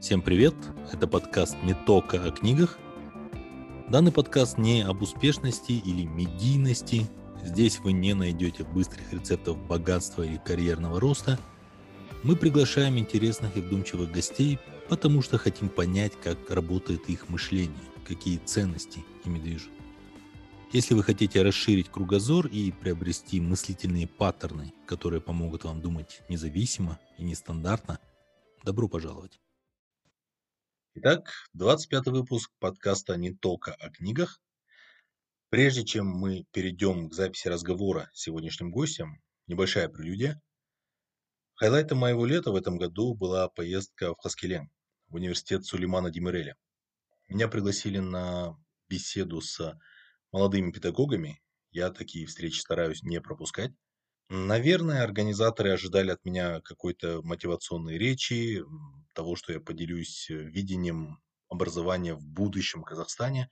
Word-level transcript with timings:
Всем 0.00 0.22
привет! 0.22 0.54
Это 0.90 1.06
подкаст 1.06 1.58
не 1.62 1.74
только 1.74 2.24
о 2.24 2.30
книгах. 2.30 2.78
Данный 3.90 4.10
подкаст 4.10 4.56
не 4.56 4.80
об 4.80 5.02
успешности 5.02 5.72
или 5.72 6.06
медийности. 6.06 7.06
Здесь 7.44 7.80
вы 7.80 7.92
не 7.92 8.14
найдете 8.14 8.64
быстрых 8.64 9.12
рецептов 9.12 9.58
богатства 9.58 10.22
или 10.22 10.38
карьерного 10.38 10.98
роста. 11.00 11.38
Мы 12.22 12.34
приглашаем 12.34 12.98
интересных 12.98 13.58
и 13.58 13.60
вдумчивых 13.60 14.10
гостей, 14.10 14.58
потому 14.88 15.20
что 15.20 15.36
хотим 15.36 15.68
понять, 15.68 16.12
как 16.18 16.50
работает 16.50 17.10
их 17.10 17.28
мышление, 17.28 17.76
какие 18.08 18.38
ценности 18.38 19.04
ими 19.26 19.38
движут. 19.38 19.70
Если 20.72 20.94
вы 20.94 21.02
хотите 21.02 21.42
расширить 21.42 21.90
кругозор 21.90 22.46
и 22.46 22.72
приобрести 22.72 23.38
мыслительные 23.38 24.06
паттерны, 24.06 24.72
которые 24.86 25.20
помогут 25.20 25.64
вам 25.64 25.82
думать 25.82 26.22
независимо 26.30 26.98
и 27.18 27.22
нестандартно, 27.22 27.98
добро 28.64 28.88
пожаловать. 28.88 29.38
Итак, 30.94 31.30
25 31.52 32.06
выпуск 32.06 32.50
подкаста 32.58 33.16
«Не 33.16 33.32
только 33.32 33.72
о 33.74 33.90
книгах». 33.90 34.40
Прежде 35.48 35.84
чем 35.84 36.06
мы 36.06 36.46
перейдем 36.50 37.08
к 37.08 37.14
записи 37.14 37.46
разговора 37.46 38.10
с 38.12 38.22
сегодняшним 38.22 38.72
гостем, 38.72 39.22
небольшая 39.46 39.88
прелюдия. 39.88 40.42
Хайлайтом 41.54 41.98
моего 41.98 42.26
лета 42.26 42.50
в 42.50 42.56
этом 42.56 42.76
году 42.76 43.14
была 43.14 43.48
поездка 43.48 44.14
в 44.14 44.18
Хаскелен, 44.18 44.68
в 45.06 45.14
университет 45.14 45.64
Сулеймана 45.64 46.10
Демиреля. 46.10 46.56
Меня 47.28 47.46
пригласили 47.46 47.98
на 47.98 48.58
беседу 48.88 49.40
с 49.40 49.78
молодыми 50.32 50.72
педагогами. 50.72 51.40
Я 51.70 51.92
такие 51.92 52.26
встречи 52.26 52.58
стараюсь 52.58 53.04
не 53.04 53.20
пропускать. 53.20 53.70
Наверное, 54.32 55.02
организаторы 55.02 55.72
ожидали 55.72 56.12
от 56.12 56.24
меня 56.24 56.60
какой-то 56.60 57.20
мотивационной 57.22 57.98
речи, 57.98 58.62
того, 59.12 59.34
что 59.34 59.52
я 59.52 59.58
поделюсь 59.58 60.30
э, 60.30 60.34
видением 60.34 61.20
образования 61.48 62.14
в 62.14 62.24
будущем 62.24 62.84
Казахстане. 62.84 63.50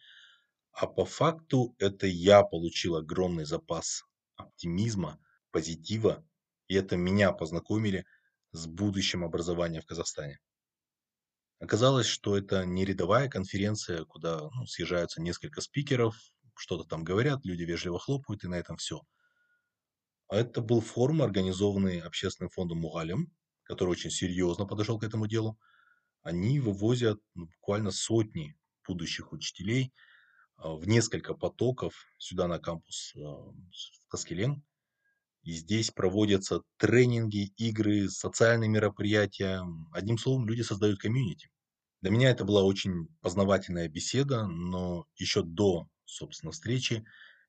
А 0.71 0.87
по 0.87 1.05
факту 1.05 1.75
это 1.81 2.07
я 2.07 2.45
получил 2.45 2.95
огромный 2.95 3.45
запас 3.45 4.05
оптимизма, 4.37 5.19
позитива, 5.51 6.25
и 6.69 6.77
это 6.77 6.97
меня 6.97 7.33
познакомили 7.33 8.07
с 8.53 8.69
будущим 8.69 9.25
образования 9.25 9.81
в 9.81 9.87
Казахстане. 9.87 10.39
Оказалось, 11.59 12.07
что 12.07 12.39
это 12.39 12.65
не 12.65 12.85
рядовая 12.85 13.29
конференция, 13.29 14.05
куда 14.05 14.43
ну, 14.55 14.65
съезжаются 14.67 15.21
несколько 15.21 15.61
спикеров, 15.61 16.15
что-то 16.55 16.85
там 16.85 17.03
говорят, 17.03 17.45
люди 17.45 17.65
вежливо 17.65 17.99
хлопают, 17.99 18.45
и 18.45 18.47
на 18.47 18.55
этом 18.55 18.77
все. 18.77 19.03
А 20.29 20.37
это 20.37 20.61
был 20.61 20.81
форум, 20.81 21.23
организованный 21.23 22.01
общественным 22.01 22.51
фондом 22.51 22.79
Мугалем, 22.79 23.33
который 23.63 23.91
очень 23.91 24.11
серьезно 24.11 24.67
подошел 24.67 24.99
к 24.99 25.05
этому 25.05 25.27
делу. 25.27 25.59
Они 26.23 26.61
вывозят 26.61 27.21
ну, 27.35 27.47
буквально 27.47 27.91
сотни 27.91 28.57
будущих 28.87 29.33
учителей 29.33 29.93
а, 30.57 30.75
в 30.75 30.87
несколько 30.87 31.35
потоков 31.35 31.95
сюда 32.19 32.47
на 32.49 32.59
кампус 32.59 33.15
а, 33.17 33.21
в 33.21 34.09
Каскелен. 34.09 34.63
И 35.43 35.53
здесь 35.53 35.91
проводятся 35.91 36.63
тренинги, 36.77 37.53
игры, 37.57 38.11
социальные 38.11 38.69
мероприятия. 38.69 39.63
Одним 39.93 40.19
словом, 40.19 40.47
люди 40.47 40.63
создают 40.63 40.99
комьюнити. 40.99 41.49
Для 42.03 42.11
меня 42.11 42.31
это 42.31 42.45
была 42.45 42.63
очень 42.65 43.09
познавательная 43.23 43.89
беседа, 43.89 44.47
но 44.47 45.07
еще 45.17 45.43
до 45.43 45.89
собственно, 46.09 46.53
встречи. 46.53 47.05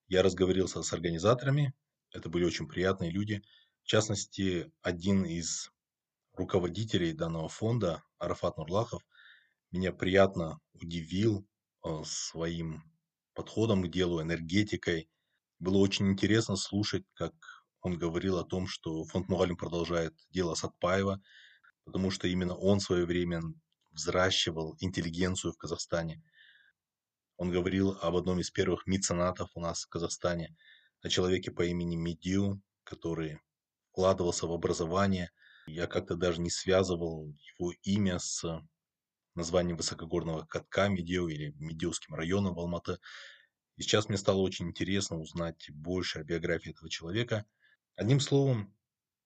Я 0.07 0.21
разговорился 0.23 0.83
с 0.83 0.93
организаторами. 0.93 1.73
Это 2.11 2.29
были 2.29 2.45
очень 2.45 2.67
приятные 2.67 3.11
люди. 3.11 3.43
В 3.83 3.87
частности, 3.87 4.71
один 4.81 5.25
из 5.25 5.71
руководителей 6.33 7.13
данного 7.13 7.49
фонда, 7.49 8.03
Арафат 8.17 8.57
Нурлахов, 8.57 9.03
меня 9.71 9.91
приятно 9.91 10.59
удивил 10.73 11.47
э, 11.85 12.01
своим 12.05 12.83
подходом 13.33 13.83
к 13.83 13.89
делу, 13.89 14.21
энергетикой. 14.21 15.09
Было 15.59 15.77
очень 15.77 16.11
интересно 16.11 16.55
слушать, 16.55 17.05
как 17.13 17.33
он 17.81 17.97
говорил 17.97 18.37
о 18.37 18.45
том, 18.45 18.67
что 18.67 19.03
фонд 19.05 19.29
Мугалим 19.29 19.57
продолжает 19.57 20.13
дело 20.29 20.55
Сатпаева, 20.55 21.21
потому 21.85 22.11
что 22.11 22.27
именно 22.27 22.55
он 22.55 22.79
в 22.79 22.83
свое 22.83 23.05
время 23.05 23.41
взращивал 23.91 24.75
интеллигенцию 24.79 25.53
в 25.53 25.57
Казахстане– 25.57 26.21
он 27.39 27.51
говорил 27.51 27.97
об 28.01 28.17
одном 28.17 28.41
из 28.41 28.51
первых 28.51 28.85
меценатов 28.85 29.49
у 29.55 29.61
нас 29.61 29.85
в 29.85 29.87
Казахстане, 29.87 30.57
о 31.01 31.09
человеке 31.09 31.51
по 31.51 31.65
имени 31.65 31.95
Медиу, 31.95 32.61
который 32.83 33.39
вкладывался 33.91 34.47
в 34.47 34.51
образование. 34.51 35.31
Я 35.67 35.87
как-то 35.87 36.15
даже 36.15 36.41
не 36.41 36.49
связывал 36.49 37.33
его 37.57 37.73
имя 37.83 38.19
с 38.19 38.43
названием 39.35 39.77
высокогорного 39.77 40.45
катка 40.45 40.89
Медиу 40.89 41.27
или 41.27 41.53
Медиуским 41.57 42.15
районом 42.15 42.55
в 42.55 42.59
Алматы. 42.59 42.97
И 43.77 43.83
сейчас 43.83 44.09
мне 44.09 44.17
стало 44.17 44.39
очень 44.39 44.67
интересно 44.67 45.17
узнать 45.17 45.69
больше 45.69 46.19
о 46.19 46.23
биографии 46.23 46.71
этого 46.71 46.89
человека. 46.89 47.45
Одним 47.95 48.19
словом, 48.19 48.75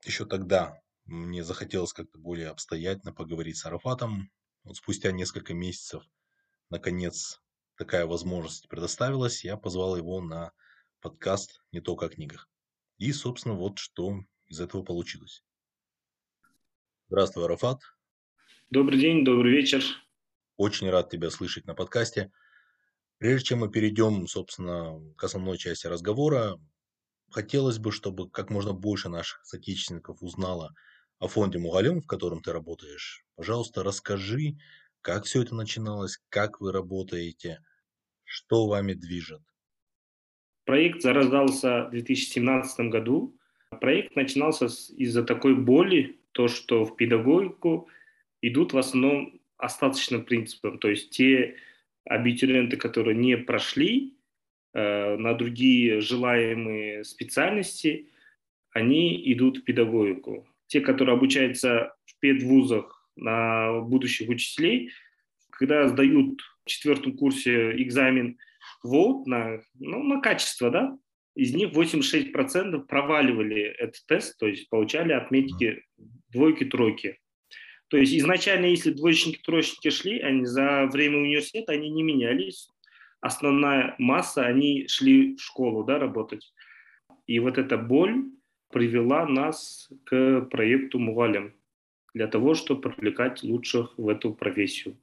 еще 0.05 0.25
тогда 0.25 0.79
мне 1.05 1.43
захотелось 1.43 1.93
как-то 1.93 2.19
более 2.19 2.49
обстоятельно 2.49 3.13
поговорить 3.13 3.57
с 3.57 3.65
Арафатом. 3.65 4.31
Вот 4.63 4.77
спустя 4.77 5.11
несколько 5.11 5.53
месяцев, 5.53 6.03
наконец, 6.69 7.41
такая 7.77 8.05
возможность 8.05 8.67
предоставилась, 8.69 9.43
я 9.43 9.57
позвал 9.57 9.97
его 9.97 10.21
на 10.21 10.51
подкаст 11.03 11.61
«Не 11.73 11.81
только 11.81 12.05
о 12.05 12.09
книгах». 12.09 12.49
И, 12.97 13.11
собственно, 13.11 13.55
вот 13.55 13.77
что 13.77 14.21
из 14.47 14.61
этого 14.61 14.83
получилось. 14.83 15.43
Здравствуй, 17.09 17.43
Арафат. 17.43 17.81
Добрый 18.69 18.97
день, 18.97 19.25
добрый 19.25 19.51
вечер. 19.51 19.83
Очень 20.55 20.89
рад 20.89 21.09
тебя 21.09 21.29
слышать 21.29 21.65
на 21.65 21.75
подкасте. 21.75 22.31
Прежде 23.17 23.47
чем 23.47 23.59
мы 23.59 23.69
перейдем, 23.69 24.27
собственно, 24.27 24.97
к 25.17 25.23
основной 25.25 25.57
части 25.57 25.87
разговора, 25.87 26.57
хотелось 27.29 27.79
бы, 27.79 27.91
чтобы 27.91 28.29
как 28.29 28.49
можно 28.49 28.71
больше 28.71 29.09
наших 29.09 29.45
соотечественников 29.45 30.23
узнало 30.23 30.73
о 31.19 31.27
фонде 31.27 31.59
Мугалем, 31.59 31.99
в 31.99 32.07
котором 32.07 32.41
ты 32.41 32.53
работаешь. 32.53 33.25
Пожалуйста, 33.35 33.83
расскажи, 33.83 34.55
как 35.01 35.25
все 35.25 35.41
это 35.41 35.53
начиналось? 35.53 36.17
Как 36.29 36.61
вы 36.61 36.71
работаете? 36.71 37.59
Что 38.23 38.67
вами 38.67 38.93
движет? 38.93 39.41
Проект 40.65 41.01
зарождался 41.01 41.85
в 41.85 41.91
2017 41.91 42.89
году. 42.89 43.35
Проект 43.81 44.15
начинался 44.15 44.67
из-за 44.95 45.23
такой 45.23 45.55
боли, 45.55 46.17
то, 46.31 46.47
что 46.47 46.85
в 46.85 46.95
педагогику 46.95 47.89
идут 48.41 48.73
в 48.73 48.77
основном 48.77 49.39
остаточным 49.57 50.25
принципом. 50.25 50.79
То 50.79 50.89
есть 50.89 51.11
те 51.11 51.55
абитуриенты, 52.05 52.77
которые 52.77 53.15
не 53.15 53.37
прошли 53.37 54.15
э, 54.73 55.15
на 55.17 55.33
другие 55.33 56.01
желаемые 56.01 57.03
специальности, 57.03 58.07
они 58.71 59.21
идут 59.31 59.59
в 59.59 59.63
педагогику. 59.63 60.47
Те, 60.67 60.81
которые 60.81 61.15
обучаются 61.15 61.95
в 62.05 62.19
педвузах 62.19 63.07
на 63.15 63.79
будущих 63.81 64.29
учителей, 64.29 64.91
когда 65.51 65.87
сдают 65.87 66.41
в 66.65 66.69
четвертом 66.69 67.15
курсе 67.15 67.71
экзамен 67.81 68.37
ВОУТ 68.83 69.27
на, 69.27 69.61
ну, 69.79 70.03
на 70.03 70.21
качество, 70.21 70.69
да, 70.69 70.97
из 71.35 71.53
них 71.53 71.71
86% 71.71 72.85
проваливали 72.85 73.61
этот 73.61 74.05
тест, 74.07 74.37
то 74.37 74.47
есть 74.47 74.69
получали 74.69 75.13
отметки 75.13 75.83
двойки, 76.29 76.65
тройки. 76.65 77.19
То 77.87 77.97
есть 77.97 78.13
изначально, 78.15 78.67
если 78.67 78.91
двоечники, 78.91 79.41
троечники 79.43 79.89
шли, 79.89 80.19
они 80.19 80.45
за 80.45 80.87
время 80.91 81.19
университета 81.19 81.73
они 81.73 81.89
не 81.89 82.03
менялись. 82.03 82.69
Основная 83.21 83.95
масса, 83.99 84.45
они 84.45 84.87
шли 84.87 85.35
в 85.35 85.41
школу 85.41 85.83
да, 85.83 85.99
работать. 85.99 86.53
И 87.27 87.39
вот 87.39 87.57
эта 87.57 87.77
боль 87.77 88.25
привела 88.71 89.25
нас 89.27 89.89
к 90.05 90.41
проекту 90.51 90.99
Мувалем 90.99 91.53
для 92.13 92.27
того, 92.27 92.53
чтобы 92.53 92.81
привлекать 92.81 93.43
лучших 93.43 93.97
в 93.97 94.09
эту 94.09 94.33
профессию. 94.33 94.97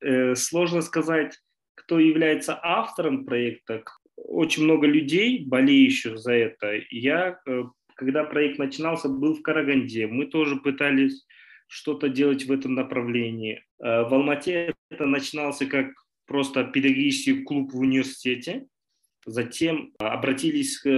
Э, 0.00 0.34
сложно 0.34 0.82
сказать, 0.82 1.40
кто 1.74 1.98
является 1.98 2.58
автором 2.62 3.24
проекта. 3.24 3.84
Очень 4.16 4.64
много 4.64 4.86
людей, 4.86 5.44
болеющих 5.44 6.18
за 6.18 6.32
это. 6.32 6.80
Я, 6.90 7.40
э, 7.46 7.64
когда 7.96 8.24
проект 8.24 8.58
начинался, 8.58 9.08
был 9.08 9.34
в 9.34 9.42
Караганде. 9.42 10.06
Мы 10.06 10.26
тоже 10.26 10.56
пытались 10.56 11.26
что-то 11.66 12.08
делать 12.08 12.46
в 12.46 12.52
этом 12.52 12.74
направлении. 12.74 13.64
Э, 13.82 14.04
в 14.04 14.14
Алмате 14.14 14.74
это 14.90 15.06
начинался 15.06 15.66
как 15.66 15.88
просто 16.26 16.64
педагогический 16.64 17.42
клуб 17.42 17.72
в 17.72 17.80
университете. 17.80 18.66
Затем 19.26 19.92
обратились 19.98 20.78
к 20.78 20.88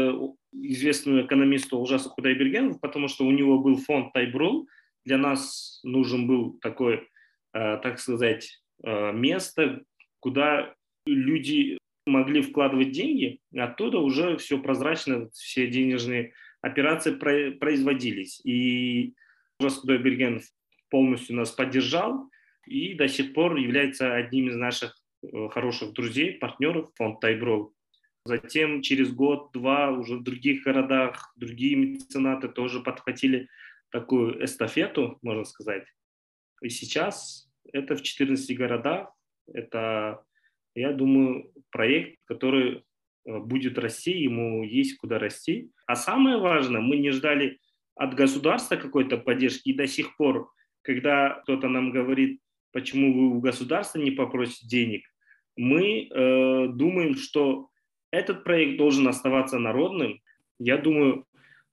известному 0.52 1.22
экономисту 1.22 1.78
Ужаса 1.78 2.08
Кудайбергенову, 2.08 2.78
потому 2.78 3.08
что 3.08 3.24
у 3.24 3.30
него 3.30 3.58
был 3.58 3.76
фонд 3.78 4.12
Тайбрул. 4.12 4.68
Для 5.04 5.18
нас 5.18 5.80
нужен 5.84 6.26
был 6.26 6.58
такой, 6.60 7.08
э, 7.52 7.78
так 7.78 7.98
сказать, 8.00 8.62
э, 8.82 9.12
место, 9.12 9.82
куда 10.26 10.74
люди 11.06 11.78
могли 12.04 12.42
вкладывать 12.42 12.90
деньги, 12.90 13.38
оттуда 13.56 13.98
уже 13.98 14.36
все 14.38 14.58
прозрачно, 14.58 15.30
все 15.30 15.68
денежные 15.68 16.32
операции 16.62 17.14
производились. 17.52 18.40
И 18.44 19.14
Ужас 19.60 19.78
Кудайбергенов 19.78 20.42
полностью 20.90 21.36
нас 21.36 21.52
поддержал 21.52 22.28
и 22.66 22.94
до 22.94 23.06
сих 23.06 23.34
пор 23.34 23.54
является 23.54 24.16
одним 24.16 24.48
из 24.48 24.56
наших 24.56 25.00
э, 25.22 25.48
хороших 25.50 25.92
друзей, 25.92 26.32
партнеров 26.32 26.90
фонд 26.96 27.20
Тайбро. 27.20 27.70
Затем 28.24 28.82
через 28.82 29.12
год-два 29.12 29.92
уже 29.92 30.16
в 30.16 30.24
других 30.24 30.64
городах 30.64 31.32
другие 31.36 31.76
меценаты 31.76 32.48
тоже 32.48 32.80
подхватили 32.80 33.48
такую 33.90 34.44
эстафету, 34.44 35.20
можно 35.22 35.44
сказать. 35.44 35.86
И 36.62 36.68
сейчас 36.68 37.48
это 37.72 37.94
в 37.94 38.02
14 38.02 38.56
городах. 38.56 39.12
Это, 39.52 40.22
я 40.74 40.92
думаю, 40.92 41.52
проект, 41.70 42.18
который 42.24 42.84
э, 43.24 43.38
будет 43.38 43.78
расти, 43.78 44.12
ему 44.12 44.64
есть 44.64 44.96
куда 44.98 45.18
расти. 45.18 45.70
А 45.86 45.96
самое 45.96 46.38
важное, 46.38 46.80
мы 46.80 46.96
не 46.96 47.10
ждали 47.10 47.58
от 47.94 48.14
государства 48.14 48.76
какой-то 48.76 49.16
поддержки, 49.16 49.70
и 49.70 49.76
до 49.76 49.86
сих 49.86 50.16
пор, 50.16 50.50
когда 50.82 51.40
кто-то 51.42 51.68
нам 51.68 51.90
говорит, 51.90 52.40
почему 52.72 53.12
вы 53.12 53.36
у 53.36 53.40
государства 53.40 53.98
не 53.98 54.10
попросите 54.10 54.66
денег, 54.66 55.02
мы 55.56 56.08
э, 56.08 56.68
думаем, 56.68 57.16
что 57.16 57.70
этот 58.10 58.44
проект 58.44 58.76
должен 58.76 59.08
оставаться 59.08 59.58
народным. 59.58 60.20
Я 60.58 60.76
думаю, 60.76 61.26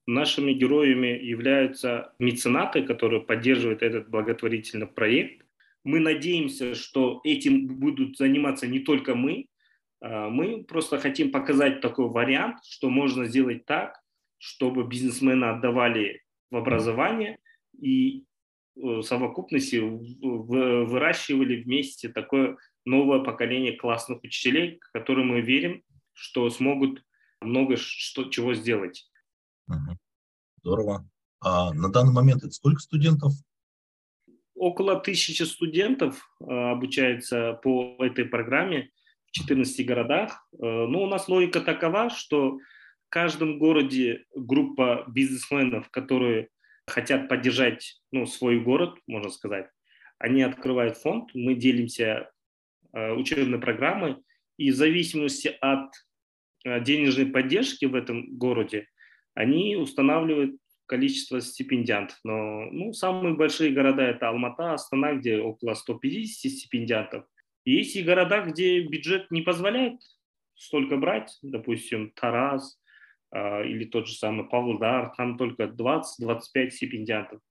нашими 0.06 0.54
героями 0.54 1.08
являются 1.08 2.14
меценаты, 2.20 2.84
которые 2.84 3.22
поддерживают 3.22 3.82
этот 3.82 4.10
благотворительный 4.10 4.88
проект. 4.88 5.46
Мы 5.84 6.00
надеемся, 6.00 6.76
что 6.76 7.22
этим 7.24 7.68
будут 7.68 8.18
заниматься 8.18 8.68
не 8.68 8.80
только 8.80 9.16
мы. 9.16 9.48
А, 10.02 10.30
мы 10.30 10.64
просто 10.64 10.98
хотим 11.00 11.32
показать 11.32 11.82
такой 11.82 12.10
вариант, 12.10 12.60
что 12.66 12.90
можно 12.90 13.26
сделать 13.26 13.66
так, 13.66 14.00
чтобы 14.38 14.88
бизнесмены 14.88 15.46
отдавали 15.46 16.22
в 16.52 16.58
образование 16.58 17.40
и 17.80 18.20
э, 18.20 18.22
в 18.76 19.02
совокупности 19.02 19.78
выращивали 19.78 21.64
вместе 21.64 22.10
такое 22.10 22.58
новое 22.86 23.20
поколение 23.20 23.78
классных 23.78 24.22
учителей, 24.24 24.80
которым 24.92 25.30
мы 25.30 25.42
верим, 25.42 25.84
что 26.14 26.50
смогут 26.50 27.04
много 27.42 27.78
что, 27.78 28.26
чего 28.26 28.54
сделать. 28.54 29.10
Здорово. 30.58 31.08
А 31.40 31.74
на 31.74 31.92
данный 31.92 32.14
момент 32.14 32.44
это 32.44 32.52
сколько 32.52 32.80
студентов? 32.80 33.34
Около 34.56 35.00
тысячи 35.00 35.44
студентов 35.44 36.30
э, 36.40 36.46
обучается 36.46 37.54
по 37.64 37.96
этой 38.00 38.26
программе 38.26 38.92
в 39.26 39.32
14 39.32 39.86
городах. 39.86 40.48
Э, 40.54 40.58
ну, 40.62 41.04
у 41.04 41.08
нас 41.08 41.28
логика 41.28 41.60
такова, 41.62 42.10
что 42.10 42.52
в 42.54 43.10
каждом 43.10 43.58
городе 43.58 44.26
группа 44.36 45.06
бизнесменов, 45.08 45.90
которые 45.90 46.50
хотят 46.86 47.30
поддержать 47.30 48.02
ну, 48.12 48.26
свой 48.26 48.60
город, 48.60 48.96
можно 49.08 49.30
сказать, 49.30 49.70
они 50.20 50.44
открывают 50.44 50.98
фонд, 50.98 51.32
мы 51.34 51.56
делимся 51.56 52.30
э, 52.94 53.12
учебной 53.14 53.60
программой, 53.60 54.18
и 54.58 54.70
в 54.70 54.76
зависимости 54.76 55.56
от 55.62 55.90
денежной 56.64 57.26
поддержки 57.26 57.86
в 57.86 57.96
этом 57.96 58.38
городе 58.38 58.88
они 59.34 59.76
устанавливают 59.76 60.56
количество 60.86 61.40
стипендиантов. 61.40 62.18
Но 62.24 62.66
ну, 62.72 62.94
самые 62.94 63.36
большие 63.36 63.72
города– 63.72 64.02
это 64.04 64.30
Алмата, 64.30 64.74
Астана, 64.74 65.14
где 65.16 65.40
около 65.40 65.74
150 65.74 66.52
стипендиантов. 66.52 67.26
И 67.66 67.74
есть 67.74 67.96
и 67.96 68.04
города, 68.04 68.42
где 68.42 68.82
бюджет 68.82 69.32
не 69.32 69.42
позволяет 69.42 70.00
столько 70.56 70.98
брать, 70.98 71.38
допустим, 71.42 72.12
Тарас 72.12 72.80
э, 73.32 73.68
или 73.68 73.86
тот 73.86 74.08
же 74.08 74.16
самый 74.16 74.48
Павлодар, 74.48 75.14
там 75.16 75.38
только 75.38 75.64
20-25 75.64 76.72
стипендиантов. 76.72 77.42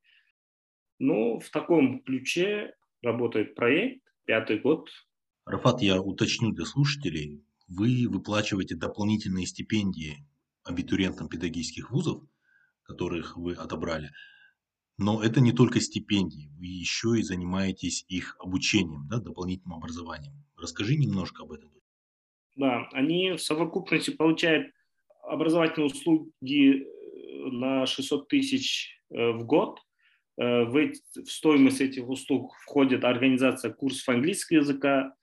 Ну, 0.99 1.41
в 1.41 1.51
таком 1.51 2.03
ключе 2.03 2.75
работает 3.03 3.55
проект, 3.55 4.03
пятый 4.25 4.59
год. 4.59 4.89
Рафат, 5.47 5.83
я 5.83 6.01
уточню 6.01 6.53
для 6.53 6.65
слушателей, 6.65 7.43
вы 7.67 8.07
выплачиваете 8.09 8.77
дополнительные 8.77 9.47
стипендии 9.47 10.25
абитуриентам 10.65 11.29
педагогических 11.29 11.91
вузов, 11.91 12.23
которых 12.93 13.37
вы 13.37 13.55
отобрали. 13.55 14.11
Но 14.99 15.23
это 15.23 15.41
не 15.41 15.53
только 15.53 15.81
стипендии, 15.81 16.51
вы 16.59 16.67
еще 16.67 17.19
и 17.19 17.23
занимаетесь 17.23 18.05
их 18.09 18.37
обучением, 18.39 19.09
да, 19.09 19.19
дополнительным 19.19 19.79
образованием. 19.79 20.35
Расскажи 20.57 20.97
немножко 20.97 21.43
об 21.43 21.53
этом. 21.53 21.71
Да, 22.57 22.89
они 22.93 23.33
в 23.33 23.39
совокупности 23.39 24.11
получают 24.11 24.73
образовательные 25.23 25.87
услуги 25.87 26.83
э, 26.83 27.51
на 27.51 27.87
600 27.87 28.29
тысяч 28.29 29.01
э, 29.11 29.31
в 29.33 29.47
год. 29.47 29.81
Э, 30.37 30.65
в, 30.65 30.93
стоимость 31.27 31.81
этих 31.81 32.09
услуг 32.09 32.55
входит 32.61 33.05
организация 33.05 33.73
курсов 33.73 34.07
английского 34.11 34.59
языка. 34.59 35.15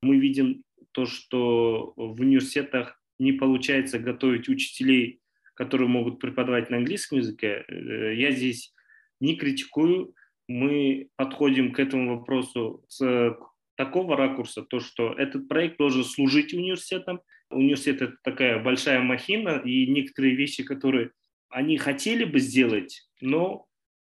Мы 0.00 0.16
видим 0.16 0.64
то, 0.92 1.04
что 1.04 1.92
в 1.96 2.20
университетах 2.20 2.98
не 3.18 3.32
получается 3.32 3.98
готовить 3.98 4.48
учителей, 4.48 5.17
которые 5.58 5.88
могут 5.88 6.20
преподавать 6.20 6.70
на 6.70 6.76
английском 6.76 7.18
языке, 7.18 7.64
э, 7.66 8.14
я 8.14 8.30
здесь 8.30 8.72
не 9.18 9.34
критикую. 9.34 10.14
Мы 10.46 11.08
подходим 11.16 11.72
к 11.72 11.80
этому 11.80 12.16
вопросу 12.16 12.84
с 12.86 13.36
такого 13.76 14.16
ракурса, 14.16 14.62
то, 14.62 14.78
что 14.78 15.12
этот 15.12 15.48
проект 15.48 15.76
должен 15.78 16.04
служить 16.04 16.54
университетам. 16.54 17.20
Университет– 17.50 18.02
это 18.02 18.14
такая 18.22 18.62
большая 18.62 19.00
махина, 19.00 19.60
и 19.64 19.88
некоторые 19.88 20.36
вещи, 20.36 20.62
которые 20.62 21.10
они 21.48 21.76
хотели 21.76 22.22
бы 22.22 22.38
сделать, 22.38 23.08
но 23.20 23.66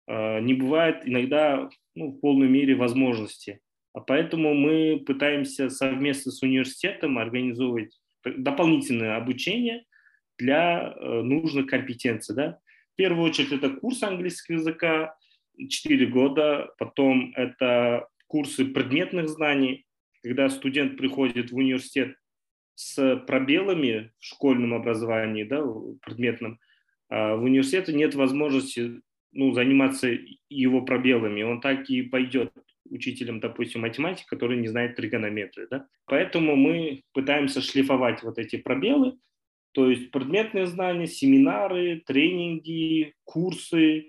э, 0.08 0.40
не 0.40 0.54
бывает 0.54 1.02
иногда 1.04 1.70
ну, 1.94 2.08
в 2.08 2.20
полной 2.20 2.48
мере 2.48 2.74
возможности. 2.74 3.60
А 3.92 4.00
поэтому 4.00 4.52
мы 4.52 5.00
пытаемся 5.06 5.70
совместно 5.70 6.32
с 6.32 6.42
университетом 6.42 7.18
организовывать 7.18 7.96
дополнительное 8.24 9.16
обучение 9.16 9.84
для 10.38 10.94
э, 10.94 11.22
нужных 11.22 11.66
компетенций. 11.66 12.34
Да? 12.34 12.58
В 12.92 12.96
первую 12.96 13.28
очередь 13.28 13.52
это 13.52 13.70
курс 13.70 14.02
английского 14.02 14.56
языка, 14.56 15.16
4 15.56 16.06
года, 16.06 16.72
потом 16.78 17.32
это 17.36 18.08
курсы 18.26 18.64
предметных 18.64 19.28
знаний, 19.28 19.86
когда 20.22 20.48
студент 20.48 20.96
приходит 20.96 21.50
в 21.50 21.56
университет 21.56 22.16
с 22.74 23.16
пробелами 23.26 24.12
в 24.18 24.24
школьном 24.24 24.74
образовании, 24.74 25.44
да, 25.44 25.64
предметном, 26.02 26.58
а 27.08 27.36
в 27.36 27.44
университете 27.44 27.92
нет 27.92 28.14
возможности 28.14 29.00
ну, 29.32 29.52
заниматься 29.52 30.08
его 30.48 30.82
пробелами, 30.82 31.42
он 31.42 31.60
так 31.60 31.88
и 31.88 32.02
пойдет 32.02 32.52
учителем, 32.90 33.40
допустим, 33.40 33.82
математики, 33.82 34.26
который 34.28 34.58
не 34.58 34.68
знает 34.68 34.96
тригонометрию. 34.96 35.68
Да? 35.70 35.86
Поэтому 36.06 36.56
мы 36.56 37.02
пытаемся 37.12 37.60
шлифовать 37.60 38.22
вот 38.22 38.38
эти 38.38 38.56
пробелы, 38.56 39.18
то 39.76 39.90
есть 39.90 40.10
предметные 40.10 40.66
знания, 40.66 41.06
семинары, 41.06 42.02
тренинги, 42.06 43.12
курсы, 43.24 44.06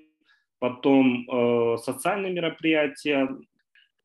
потом 0.60 1.30
э, 1.30 1.78
социальные 1.80 2.32
мероприятия, 2.32 3.28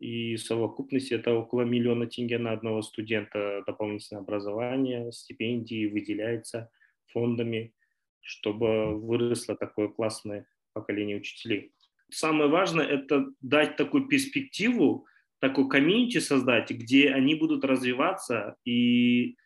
и 0.00 0.34
в 0.34 0.40
совокупности 0.40 1.14
это 1.14 1.32
около 1.32 1.62
миллиона 1.62 2.08
тенге 2.08 2.38
на 2.38 2.50
одного 2.50 2.82
студента. 2.82 3.62
Дополнительное 3.64 4.22
образование, 4.22 5.12
стипендии 5.12 5.86
выделяется 5.86 6.68
фондами, 7.12 7.72
чтобы 8.20 8.98
выросло 8.98 9.54
такое 9.54 9.86
классное 9.86 10.46
поколение 10.72 11.18
учителей. 11.18 11.70
Самое 12.10 12.50
важное– 12.50 12.86
это 12.88 13.26
дать 13.40 13.76
такую 13.76 14.08
перспективу, 14.08 15.06
такую 15.38 15.68
комьюнити 15.68 16.18
создать, 16.18 16.72
где 16.72 17.10
они 17.10 17.36
будут 17.36 17.64
развиваться, 17.64 18.56
и 18.64 19.36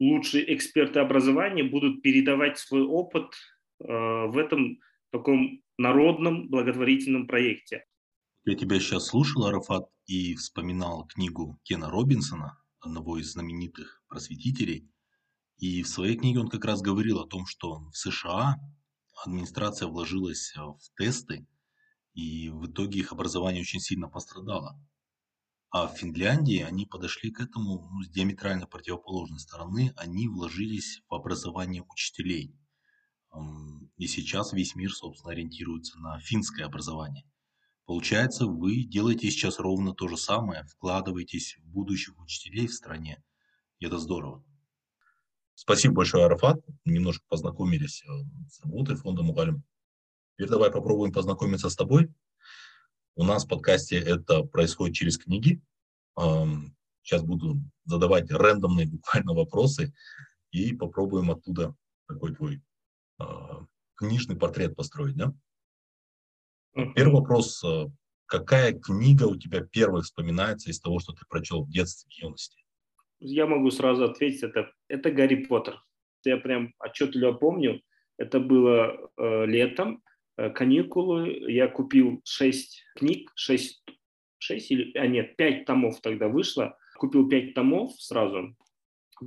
лучшие 0.00 0.54
эксперты 0.54 1.00
образования 1.00 1.64
будут 1.64 2.02
передавать 2.02 2.58
свой 2.58 2.82
опыт 2.82 3.34
э, 3.80 3.86
в 3.86 4.36
этом 4.38 4.78
таком 5.10 5.62
народном 5.78 6.48
благотворительном 6.48 7.26
проекте. 7.26 7.84
Я 8.44 8.56
тебя 8.56 8.78
сейчас 8.78 9.06
слушал, 9.06 9.46
Арафат, 9.46 9.88
и 10.06 10.34
вспоминал 10.34 11.06
книгу 11.06 11.58
Кена 11.62 11.90
Робинсона, 11.90 12.58
одного 12.80 13.18
из 13.18 13.32
знаменитых 13.32 14.02
просветителей. 14.08 14.88
И 15.58 15.82
в 15.82 15.88
своей 15.88 16.16
книге 16.16 16.40
он 16.40 16.48
как 16.48 16.64
раз 16.64 16.82
говорил 16.82 17.20
о 17.20 17.26
том, 17.26 17.46
что 17.46 17.88
в 17.90 17.96
США 17.96 18.56
администрация 19.24 19.88
вложилась 19.88 20.52
в 20.56 20.78
тесты, 20.98 21.46
и 22.12 22.50
в 22.50 22.66
итоге 22.66 23.00
их 23.00 23.12
образование 23.12 23.62
очень 23.62 23.80
сильно 23.80 24.08
пострадало. 24.08 24.78
А 25.74 25.88
в 25.88 25.96
Финляндии 25.96 26.60
они 26.60 26.86
подошли 26.86 27.32
к 27.32 27.40
этому 27.40 27.88
ну, 27.90 28.04
с 28.04 28.08
диаметрально 28.08 28.68
противоположной 28.68 29.40
стороны. 29.40 29.92
Они 29.96 30.28
вложились 30.28 31.02
в 31.08 31.14
образование 31.14 31.82
учителей. 31.82 32.54
И 33.96 34.06
сейчас 34.06 34.52
весь 34.52 34.76
мир, 34.76 34.92
собственно, 34.94 35.32
ориентируется 35.32 35.98
на 35.98 36.20
финское 36.20 36.64
образование. 36.64 37.24
Получается, 37.86 38.46
вы 38.46 38.84
делаете 38.84 39.28
сейчас 39.32 39.58
ровно 39.58 39.94
то 39.94 40.06
же 40.06 40.16
самое, 40.16 40.62
вкладываетесь 40.66 41.56
в 41.58 41.66
будущих 41.72 42.20
учителей 42.20 42.68
в 42.68 42.72
стране. 42.72 43.20
И 43.80 43.86
это 43.86 43.98
здорово. 43.98 44.44
Спасибо 45.54 45.94
большое, 45.94 46.26
Арафат. 46.26 46.64
Немножко 46.84 47.24
познакомились 47.28 48.04
э, 48.04 48.06
с 48.48 48.60
работой 48.60 48.94
фонда 48.94 49.24
Мугалим. 49.24 49.64
Теперь 50.36 50.50
давай 50.50 50.70
попробуем 50.70 51.12
познакомиться 51.12 51.68
с 51.68 51.74
тобой. 51.74 52.14
У 53.16 53.22
нас 53.22 53.44
в 53.44 53.48
подкасте 53.48 53.96
это 53.96 54.42
происходит 54.42 54.96
через 54.96 55.18
книги. 55.18 55.60
Сейчас 56.16 57.22
буду 57.22 57.60
задавать 57.84 58.30
рандомные 58.30 58.86
буквально 58.86 59.34
вопросы 59.34 59.92
и 60.50 60.74
попробуем 60.74 61.30
оттуда 61.30 61.76
такой 62.08 62.34
твой 62.34 62.62
а, 63.18 63.66
книжный 63.94 64.36
портрет 64.36 64.74
построить, 64.74 65.16
да? 65.16 65.32
Первый 66.94 67.20
вопрос. 67.20 67.62
А, 67.64 67.90
какая 68.26 68.72
книга 68.72 69.24
у 69.24 69.36
тебя 69.36 69.60
первой 69.60 70.02
вспоминается 70.02 70.70
из 70.70 70.80
того, 70.80 70.98
что 70.98 71.12
ты 71.12 71.24
прочел 71.28 71.64
в 71.64 71.70
детстве, 71.70 72.08
в 72.10 72.22
юности? 72.22 72.64
Я 73.20 73.46
могу 73.46 73.70
сразу 73.70 74.04
ответить, 74.04 74.42
это, 74.42 74.72
это 74.88 75.10
Гарри 75.10 75.44
Поттер. 75.44 75.82
Я 76.24 76.36
прям 76.38 76.72
отчетливо 76.78 77.32
помню, 77.32 77.82
это 78.16 78.40
было 78.40 79.10
э, 79.16 79.46
летом, 79.46 80.02
каникулы, 80.36 81.50
я 81.50 81.68
купил 81.68 82.20
шесть 82.24 82.82
книг, 82.96 83.30
шесть, 83.34 83.84
шесть 84.38 84.70
или, 84.70 84.96
а 84.96 85.06
нет, 85.06 85.36
пять 85.36 85.64
томов 85.64 86.00
тогда 86.00 86.28
вышло, 86.28 86.76
купил 86.96 87.28
пять 87.28 87.54
томов 87.54 87.92
сразу, 87.98 88.56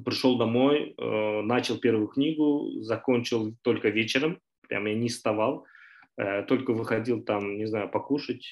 пришел 0.05 0.37
домой, 0.37 0.93
э, 0.97 1.41
начал 1.41 1.77
первую 1.77 2.07
книгу, 2.07 2.69
закончил 2.81 3.55
только 3.61 3.89
вечером, 3.89 4.39
прям 4.67 4.85
я 4.85 4.95
не 4.95 5.09
вставал, 5.09 5.65
э, 6.17 6.43
только 6.43 6.73
выходил 6.73 7.21
там, 7.23 7.57
не 7.57 7.65
знаю, 7.65 7.89
покушать. 7.89 8.45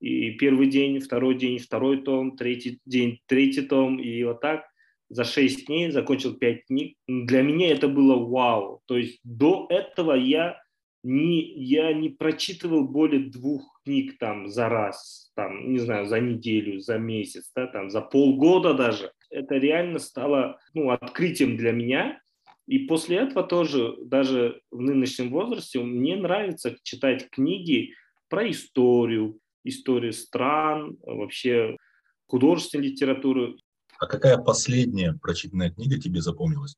И 0.00 0.32
первый 0.32 0.66
день, 0.66 0.98
второй 0.98 1.36
день, 1.36 1.58
второй 1.58 2.02
том, 2.02 2.36
третий 2.36 2.80
день, 2.86 3.20
третий 3.26 3.62
том, 3.62 4.00
и 4.00 4.24
вот 4.24 4.40
так 4.40 4.64
за 5.08 5.24
шесть 5.24 5.66
дней 5.66 5.90
закончил 5.90 6.34
пять 6.34 6.64
книг. 6.66 6.96
Для 7.06 7.42
меня 7.42 7.70
это 7.70 7.86
было 7.86 8.16
вау. 8.16 8.82
То 8.86 8.96
есть 8.96 9.20
до 9.22 9.66
этого 9.68 10.14
я 10.14 10.60
не, 11.02 11.52
я 11.54 11.92
не 11.92 12.10
прочитывал 12.10 12.86
более 12.86 13.30
двух 13.30 13.80
книг 13.84 14.18
там 14.18 14.48
за 14.48 14.68
раз, 14.68 15.32
там, 15.34 15.72
не 15.72 15.78
знаю, 15.78 16.06
за 16.06 16.20
неделю, 16.20 16.80
за 16.80 16.98
месяц, 16.98 17.50
да, 17.54 17.66
там, 17.66 17.90
за 17.90 18.00
полгода 18.00 18.74
даже. 18.74 19.12
Это 19.30 19.56
реально 19.56 19.98
стало 19.98 20.58
ну, 20.74 20.90
открытием 20.90 21.56
для 21.56 21.72
меня. 21.72 22.20
И 22.66 22.80
после 22.80 23.16
этого 23.16 23.42
тоже, 23.42 23.96
даже 24.04 24.60
в 24.70 24.80
нынешнем 24.80 25.30
возрасте, 25.30 25.80
мне 25.80 26.16
нравится 26.16 26.76
читать 26.84 27.28
книги 27.30 27.94
про 28.28 28.48
историю, 28.48 29.38
историю 29.64 30.12
стран, 30.12 30.96
вообще 31.02 31.76
художественную 32.26 32.90
литературу. 32.90 33.56
А 33.98 34.06
какая 34.06 34.38
последняя 34.38 35.18
прочитанная 35.20 35.70
книга 35.70 36.00
тебе 36.00 36.20
запомнилась? 36.20 36.76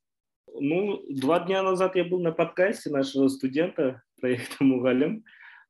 Ну, 0.59 1.03
два 1.09 1.41
дня 1.41 1.61
назад 1.61 1.95
я 1.95 2.05
был 2.05 2.19
на 2.19 2.31
подкасте 2.31 2.89
нашего 2.89 3.27
студента 3.27 4.01
проекта 4.25 4.63
Мугалим 4.63 5.23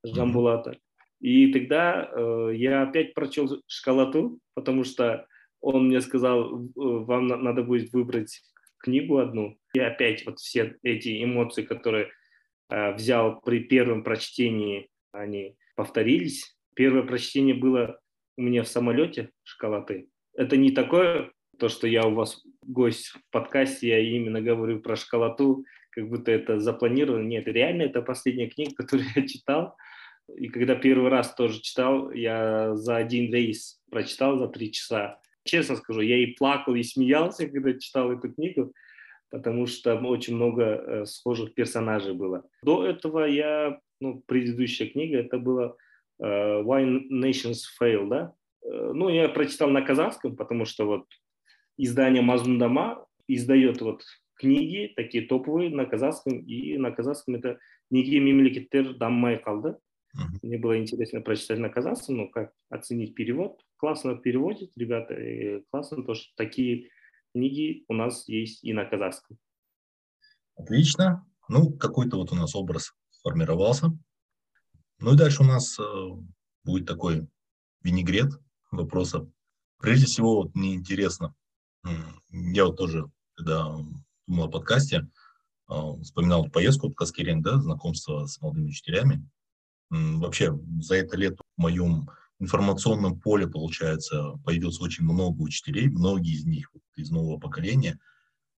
Жамбулата. 0.04 0.80
И 1.20 1.52
тогда 1.52 2.10
э, 2.10 2.52
я 2.56 2.84
опять 2.84 3.14
прочел 3.14 3.62
шкалату, 3.68 4.40
потому 4.54 4.86
что 4.86 5.28
он 5.60 5.88
мне 5.88 6.00
сказал, 6.00 6.64
э, 6.64 6.70
вам 6.76 7.28
надо 7.28 7.64
будет 7.64 7.92
выбрать 7.92 8.42
книгу 8.78 9.18
одну. 9.18 9.58
И 9.74 9.80
опять 9.80 10.26
вот 10.26 10.40
все 10.40 10.78
эти 10.84 11.22
эмоции, 11.22 11.64
которые 11.64 12.12
э, 12.70 12.94
взял 12.94 13.42
при 13.42 13.60
первом 13.60 14.06
прочтении, 14.06 14.88
они 15.12 15.58
повторились. 15.76 16.56
Первое 16.76 17.04
прочтение 17.04 17.56
было 17.56 18.00
у 18.38 18.42
меня 18.42 18.64
в 18.64 18.70
самолете 18.70 19.32
шкалаты. 19.44 20.08
Это 20.34 20.56
не 20.56 20.72
такое, 20.72 21.32
то, 21.60 21.68
что 21.68 21.88
я 21.88 22.06
у 22.06 22.14
вас 22.14 22.42
гость 22.62 23.08
в 23.08 23.20
подкасте, 23.32 23.90
я 23.90 24.00
именно 24.00 24.42
говорю 24.42 24.80
про 24.80 24.96
шкалату, 24.96 25.66
как 25.96 26.10
будто 26.10 26.32
это 26.32 26.60
запланировано. 26.60 27.24
Нет, 27.24 27.48
реально 27.48 27.84
это 27.84 28.02
последняя 28.02 28.50
книга, 28.50 28.76
которую 28.76 29.08
я 29.16 29.28
читал. 29.28 29.76
И 30.36 30.50
когда 30.50 30.76
первый 30.76 31.10
раз 31.10 31.34
тоже 31.34 31.62
читал, 31.62 32.12
я 32.12 32.76
за 32.76 32.98
один 32.98 33.32
рейс 33.32 33.80
прочитал 33.90 34.38
за 34.38 34.48
три 34.48 34.72
часа. 34.72 35.20
Честно 35.44 35.76
скажу, 35.76 36.02
я 36.02 36.18
и 36.18 36.34
плакал, 36.34 36.76
и 36.76 36.84
смеялся, 36.84 37.48
когда 37.48 37.78
читал 37.78 38.12
эту 38.12 38.34
книгу, 38.34 38.74
потому 39.30 39.68
что 39.68 39.96
очень 39.96 40.36
много 40.36 40.64
э, 40.64 41.06
схожих 41.06 41.54
персонажей 41.54 42.14
было. 42.14 42.44
До 42.64 42.86
этого 42.86 43.26
я, 43.26 43.80
ну, 44.02 44.24
предыдущая 44.26 44.90
книга, 44.90 45.20
это 45.20 45.38
была 45.38 45.76
э, 46.20 46.26
Why 46.26 47.08
Nations 47.12 47.60
Fail, 47.80 48.08
да? 48.10 48.34
Э, 48.64 48.92
ну, 48.94 49.10
я 49.10 49.30
прочитал 49.30 49.70
на 49.70 49.84
казахском, 49.84 50.36
потому 50.36 50.66
что 50.66 50.86
вот 50.86 51.06
издание 51.78 52.24
Мазмундама 52.24 53.06
издает 53.28 53.82
вот 53.82 54.02
книги, 54.36 54.94
такие 54.96 55.26
топовые 55.26 55.70
на 55.70 55.86
казахском, 55.86 56.40
и 56.40 56.78
на 56.78 56.92
казахском 56.92 57.36
это 57.36 57.60
неге 57.90 58.20
мемлекеттер 58.20 58.96
даммай 58.96 59.38
қалды. 59.38 59.78
Мне 60.42 60.58
было 60.58 60.80
интересно 60.80 61.22
прочитать 61.22 61.60
на 61.60 61.70
казахском, 61.70 62.18
но 62.18 62.28
как 62.30 62.54
оценить 62.70 63.16
перевод. 63.16 63.62
Классно 63.78 64.16
переводит, 64.16 64.72
ребята, 64.78 65.62
классно 65.70 66.04
то, 66.04 66.14
что 66.14 66.32
такие 66.38 66.90
книги 67.34 67.84
у 67.90 67.94
нас 67.94 68.28
есть 68.30 68.64
и 68.64 68.72
на 68.72 68.86
казахском. 68.86 69.38
Отлично. 70.56 71.28
Ну, 71.50 71.74
какой-то 71.74 72.18
вот 72.18 72.32
у 72.32 72.36
нас 72.36 72.56
образ 72.56 72.94
сформировался. 73.10 73.92
Ну 75.00 75.14
и 75.14 75.18
дальше 75.18 75.44
у 75.44 75.46
нас 75.46 75.78
э, 75.78 75.84
будет 76.64 76.88
такой 76.88 77.28
винегрет 77.84 78.32
вопросов. 78.72 79.28
Прежде 79.80 80.06
всего, 80.06 80.38
вот 80.38 80.56
мне 80.56 80.76
интересно, 80.76 81.36
я 82.30 82.66
вот 82.66 82.78
тоже, 82.78 83.06
когда 83.36 83.76
думал 84.28 84.46
о 84.46 84.52
подкасте, 84.52 85.08
а, 85.68 85.98
вспоминал 85.98 86.50
поездку 86.50 86.90
в 86.90 86.96
Каскерен, 86.96 87.42
да, 87.42 87.60
знакомство 87.60 88.26
с 88.26 88.40
молодыми 88.42 88.70
учителями. 88.70 89.28
Вообще, 89.90 90.58
за 90.82 90.96
это 90.96 91.16
лето 91.16 91.44
в 91.58 91.62
моем 91.62 92.10
информационном 92.40 93.20
поле, 93.20 93.48
получается, 93.48 94.34
появилось 94.44 94.82
очень 94.82 95.06
много 95.06 95.42
учителей, 95.42 95.90
многие 95.90 96.34
из 96.34 96.46
них 96.46 96.72
из 96.96 97.12
нового 97.12 97.40
поколения, 97.40 98.00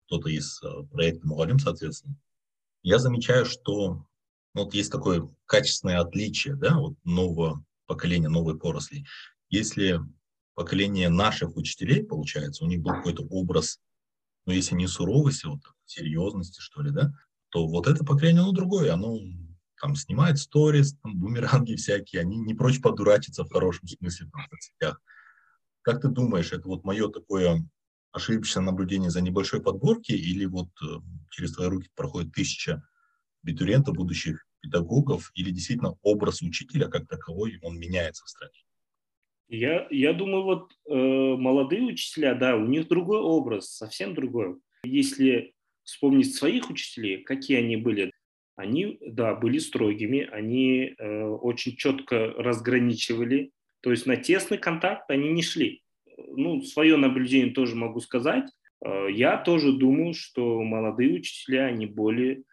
кто-то 0.05 0.29
из 0.29 0.61
а, 0.63 0.83
проекта 0.83 1.27
Мугалим, 1.27 1.59
соответственно. 1.59 2.15
Я 2.83 2.99
замечаю, 2.99 3.45
что 3.45 4.05
ну, 4.53 4.63
вот 4.63 4.73
есть 4.73 4.91
такое 4.91 5.29
качественное 5.45 5.99
отличие 5.99 6.55
да, 6.55 6.77
вот 6.77 6.95
нового 7.03 7.63
поколения, 7.85 8.29
новой 8.29 8.57
поросли. 8.57 9.05
Если 9.49 9.99
поколение 10.55 11.09
наших 11.09 11.55
учителей, 11.55 12.03
получается, 12.03 12.63
у 12.63 12.67
них 12.67 12.81
был 12.81 12.93
какой-то 12.93 13.23
образ, 13.23 13.79
ну, 14.47 14.53
если 14.53 14.75
не 14.75 14.87
суровости, 14.87 15.45
вот 15.45 15.59
серьезности, 15.85 16.61
что 16.61 16.81
ли, 16.81 16.91
да, 16.91 17.13
то 17.49 17.67
вот 17.67 17.85
это 17.87 18.03
поколение, 18.03 18.41
оно 18.41 18.53
другое, 18.53 18.93
оно 18.93 19.19
там 19.79 19.95
снимает 19.95 20.39
сторис, 20.39 20.95
там, 21.03 21.17
бумеранги 21.17 21.75
всякие, 21.75 22.21
они 22.21 22.37
не 22.37 22.55
прочь 22.55 22.81
подурачиться 22.81 23.43
в 23.43 23.51
хорошем 23.51 23.87
смысле 23.87 24.27
там, 24.31 24.41
в 24.41 24.49
соцсетях. 24.49 25.01
Как 25.81 26.01
ты 26.01 26.07
думаешь, 26.07 26.51
это 26.53 26.67
вот 26.67 26.83
мое 26.83 27.09
такое 27.09 27.63
ошибочное 28.11 28.63
наблюдение 28.63 29.09
за 29.09 29.21
небольшой 29.21 29.61
подборки 29.61 30.13
или 30.13 30.45
вот 30.45 30.69
э, 30.81 30.99
через 31.29 31.53
твои 31.53 31.67
руки 31.67 31.89
проходит 31.95 32.33
тысяча 32.33 32.83
абитуриентов, 33.43 33.95
будущих 33.95 34.45
педагогов, 34.61 35.31
или 35.35 35.51
действительно 35.51 35.95
образ 36.01 36.41
учителя 36.41 36.87
как 36.87 37.07
таковой, 37.07 37.59
он 37.61 37.77
меняется 37.77 38.25
в 38.25 38.29
стране? 38.29 38.66
Я, 39.49 39.87
я 39.89 40.13
думаю, 40.13 40.43
вот 40.43 40.73
э, 40.89 40.93
молодые 40.93 41.83
учителя, 41.83 42.35
да, 42.35 42.55
у 42.55 42.65
них 42.65 42.87
другой 42.87 43.19
образ, 43.19 43.69
совсем 43.69 44.13
другой. 44.13 44.57
Если 44.83 45.53
вспомнить 45.83 46.35
своих 46.35 46.69
учителей, 46.69 47.23
какие 47.23 47.57
они 47.57 47.77
были, 47.77 48.11
они, 48.57 48.97
да, 49.01 49.35
были 49.35 49.59
строгими, 49.59 50.27
они 50.31 50.95
э, 50.97 51.23
очень 51.23 51.77
четко 51.77 52.33
разграничивали, 52.33 53.51
то 53.81 53.91
есть 53.91 54.05
на 54.05 54.17
тесный 54.17 54.57
контакт 54.57 55.09
они 55.09 55.29
не 55.29 55.43
шли. 55.43 55.81
Ну, 56.17 56.61
свое 56.61 56.97
наблюдение 56.97 57.53
тоже 57.53 57.75
могу 57.75 58.01
сказать. 58.01 58.49
Э, 58.83 59.07
я 59.09 59.37
тоже 59.37 59.71
думаю, 59.71 60.13
что 60.13 60.61
молодые 60.61 61.13
учителя, 61.13 61.67
они 61.67 61.85
более, 61.85 62.43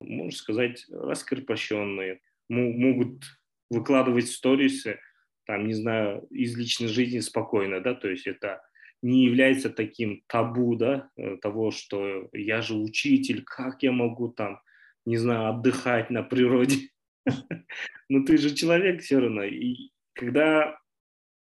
можно 0.00 0.30
сказать, 0.30 0.86
раскрепощенные, 0.88 2.20
могут 2.48 3.24
выкладывать 3.70 4.28
сторисы, 4.28 5.00
там, 5.46 5.66
не 5.66 5.74
знаю, 5.74 6.26
из 6.30 6.56
личной 6.56 6.88
жизни 6.88 7.20
спокойно, 7.20 7.80
да, 7.80 7.94
то 7.94 8.08
есть 8.08 8.26
это 8.26 8.62
не 9.02 9.24
является 9.24 9.68
таким 9.68 10.22
табу, 10.26 10.76
да, 10.76 11.10
э, 11.16 11.36
того, 11.36 11.70
что 11.70 12.28
я 12.32 12.62
же 12.62 12.74
учитель, 12.74 13.44
как 13.44 13.82
я 13.82 13.92
могу 13.92 14.28
там, 14.28 14.60
не 15.04 15.18
знаю, 15.18 15.50
отдыхать 15.50 16.08
на 16.08 16.22
природе. 16.22 16.88
Но 18.08 18.24
ты 18.24 18.38
же 18.38 18.54
человек 18.54 19.02
все 19.02 19.18
равно. 19.20 19.44
И 19.44 19.90
когда 20.14 20.78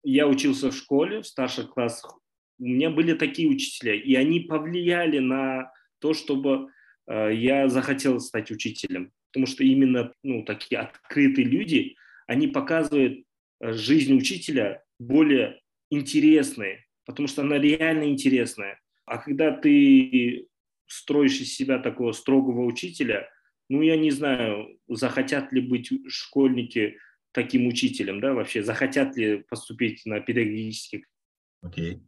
я 0.04 0.28
учился 0.28 0.72
в 0.72 0.76
школе, 0.76 1.22
в 1.22 1.28
старших 1.28 1.70
классах, 1.70 2.20
у 2.60 2.66
меня 2.66 2.90
были 2.90 3.14
такие 3.14 3.48
учителя, 3.48 3.94
и 3.94 4.16
они 4.16 4.40
повлияли 4.40 5.20
на 5.20 5.72
то, 6.00 6.14
чтобы 6.14 6.70
э, 7.08 7.34
я 7.36 7.70
захотел 7.70 8.20
стать 8.20 8.50
учителем. 8.50 9.12
Потому 9.32 9.46
что 9.46 9.64
именно 9.64 10.12
ну, 10.24 10.44
такие 10.44 10.82
открытые 10.82 11.46
люди, 11.46 11.96
они 12.28 12.48
показывают 12.48 13.24
жизнь 13.62 14.14
учителя 14.14 14.84
более 15.00 15.62
интересной, 15.90 16.86
потому 17.06 17.28
что 17.28 17.42
она 17.42 17.58
реально 17.58 18.10
интересная. 18.10 18.80
А 19.06 19.18
когда 19.18 19.52
ты 19.52 20.48
строишь 20.88 21.40
из 21.40 21.54
себя 21.54 21.80
такого 21.80 22.12
строгого 22.12 22.66
учителя, 22.66 23.30
ну, 23.70 23.82
я 23.82 23.98
не 23.98 24.12
знаю, 24.12 24.78
захотят 24.90 25.54
ли 25.54 25.62
быть 25.62 25.92
школьники 26.08 26.98
таким 27.32 27.68
учителем, 27.68 28.20
да, 28.20 28.34
вообще 28.34 28.64
захотят 28.64 29.16
ли 29.16 29.44
поступить 29.50 30.06
на 30.06 30.20
педагогический. 30.20 31.06
Окей. 31.62 32.02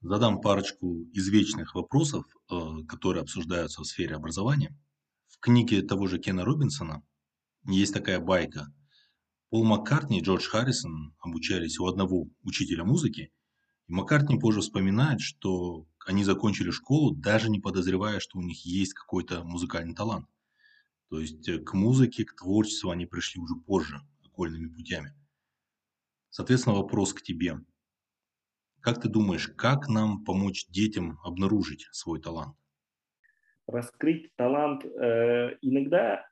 Задам 0.00 0.40
парочку 0.40 1.08
извечных 1.12 1.74
вопросов, 1.74 2.24
э, 2.50 2.54
которые 2.88 3.22
обсуждаются 3.22 3.82
в 3.82 3.86
сфере 3.86 4.16
образования. 4.16 4.76
В 5.28 5.38
книге 5.40 5.82
того 5.82 6.06
же 6.06 6.18
Кена 6.18 6.44
Робинсона 6.44 7.02
есть 7.66 7.94
такая 7.94 8.20
байка. 8.20 8.66
Пол 9.54 9.62
Маккартни 9.62 10.18
и 10.18 10.20
Джордж 10.20 10.48
Харрисон 10.48 11.14
обучались 11.20 11.78
у 11.78 11.86
одного 11.86 12.26
учителя 12.42 12.82
музыки, 12.82 13.30
и 13.86 13.92
Маккартни 13.92 14.36
позже 14.36 14.60
вспоминает, 14.60 15.20
что 15.20 15.86
они 16.04 16.24
закончили 16.24 16.72
школу, 16.72 17.14
даже 17.14 17.48
не 17.48 17.60
подозревая, 17.60 18.18
что 18.18 18.38
у 18.38 18.42
них 18.42 18.66
есть 18.66 18.94
какой-то 18.94 19.44
музыкальный 19.44 19.94
талант. 19.94 20.26
То 21.08 21.20
есть 21.20 21.48
э, 21.48 21.60
к 21.60 21.72
музыке, 21.72 22.24
к 22.24 22.34
творчеству 22.34 22.90
они 22.90 23.06
пришли 23.06 23.40
уже 23.40 23.54
позже, 23.54 24.00
окольными 24.24 24.66
путями. 24.66 25.14
Соответственно, 26.30 26.74
вопрос 26.74 27.14
к 27.14 27.22
тебе. 27.22 27.60
Как 28.80 29.00
ты 29.00 29.08
думаешь, 29.08 29.46
как 29.56 29.86
нам 29.86 30.24
помочь 30.24 30.66
детям 30.66 31.20
обнаружить 31.22 31.86
свой 31.92 32.20
талант? 32.20 32.56
Раскрыть 33.68 34.34
талант 34.34 34.84
э, 34.84 35.58
иногда 35.62 36.26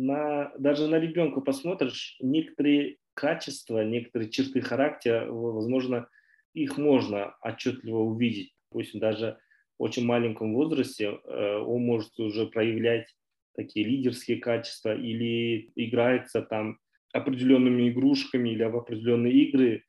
на, 0.00 0.52
даже 0.58 0.86
на 0.86 0.98
ребенка 0.98 1.40
посмотришь, 1.40 2.16
некоторые 2.20 2.96
качества, 3.14 3.84
некоторые 3.84 4.30
черты 4.30 4.62
характера, 4.62 5.30
возможно, 5.30 6.08
их 6.54 6.78
можно 6.78 7.36
отчетливо 7.42 7.98
увидеть. 7.98 8.54
Пусть 8.70 8.98
даже 8.98 9.38
в 9.78 9.82
очень 9.82 10.06
маленьком 10.06 10.54
возрасте 10.54 11.04
э, 11.04 11.56
он 11.58 11.82
может 11.82 12.18
уже 12.18 12.46
проявлять 12.46 13.06
такие 13.54 13.86
лидерские 13.86 14.38
качества 14.38 14.94
или 14.94 15.70
играется 15.74 16.40
там 16.40 16.78
определенными 17.12 17.90
игрушками 17.90 18.50
или 18.50 18.64
в 18.64 18.76
определенные 18.76 19.34
игры. 19.34 19.84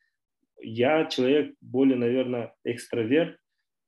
Я 0.62 1.06
человек 1.06 1.56
более, 1.62 1.98
наверное, 1.98 2.54
экстраверт. 2.66 3.38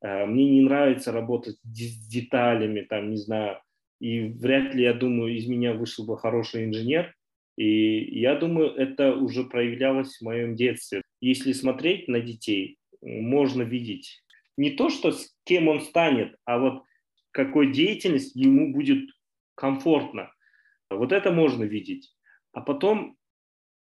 Э, 0.02 0.26
мне 0.26 0.50
не 0.50 0.62
нравится 0.62 1.12
работать 1.12 1.58
с 1.64 2.08
деталями, 2.08 2.82
там, 2.82 3.10
не 3.10 3.18
знаю, 3.18 3.60
и 4.04 4.28
вряд 4.34 4.76
ли, 4.76 4.84
я 4.84 4.94
думаю, 4.94 5.34
из 5.34 5.48
меня 5.48 5.74
вышел 5.74 6.06
бы 6.06 6.18
хороший 6.18 6.66
инженер. 6.66 7.16
И 7.56 8.20
я 8.20 8.36
думаю, 8.36 8.76
это 8.76 9.16
уже 9.16 9.46
проявлялось 9.46 10.18
в 10.18 10.26
моем 10.26 10.56
детстве. 10.56 11.02
Если 11.22 11.54
смотреть 11.54 12.10
на 12.10 12.20
детей, 12.20 12.80
можно 13.02 13.62
видеть 13.62 14.22
не 14.58 14.72
то, 14.72 14.90
что 14.90 15.14
с 15.14 15.34
кем 15.46 15.70
он 15.70 15.80
станет, 15.80 16.36
а 16.44 16.60
вот 16.60 16.84
какой 17.32 17.72
деятельность 17.72 18.36
ему 18.36 18.74
будет 18.74 19.10
комфортно. 19.56 20.34
Вот 20.90 21.14
это 21.14 21.32
можно 21.32 21.64
видеть. 21.64 22.14
А 22.52 22.60
потом 22.60 23.16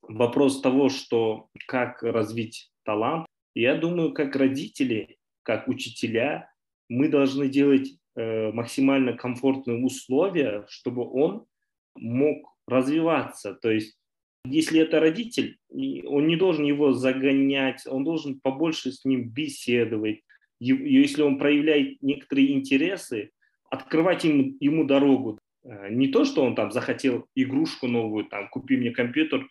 вопрос 0.03 0.61
того, 0.61 0.89
что 0.89 1.49
как 1.67 2.05
развить 2.05 2.71
талант. 2.85 3.27
Я 3.57 3.75
думаю, 3.75 4.13
как 4.13 4.37
родители, 4.37 5.19
как 5.43 5.67
учителя, 5.67 6.49
мы 6.89 7.09
должны 7.09 7.49
делать 7.49 7.99
максимально 8.17 9.13
комфортные 9.13 9.85
условия, 9.85 10.65
чтобы 10.69 11.09
он 11.09 11.47
мог 11.95 12.57
развиваться. 12.67 13.55
То 13.55 13.71
есть, 13.71 13.99
если 14.45 14.81
это 14.81 15.01
родитель, 15.01 15.59
он 15.71 16.27
не 16.27 16.37
должен 16.37 16.65
его 16.65 16.93
загонять, 16.93 17.87
он 17.87 18.05
должен 18.05 18.41
побольше 18.41 18.93
с 18.93 19.05
ним 19.05 19.29
беседовать. 19.29 20.23
Если 20.59 21.23
он 21.23 21.39
проявляет 21.39 22.03
некоторые 22.03 22.53
интересы, 22.53 23.31
открывать 23.71 24.25
ему, 24.25 24.57
ему 24.61 24.85
дорогу. 24.85 25.39
Э, 25.65 25.89
не 25.91 26.09
то, 26.09 26.25
что 26.25 26.43
он 26.43 26.55
там 26.55 26.71
захотел 26.71 27.27
игрушку 27.35 27.89
новую, 27.89 28.25
там, 28.27 28.49
купи 28.49 28.77
мне 28.77 28.91
компьютер, 28.91 29.49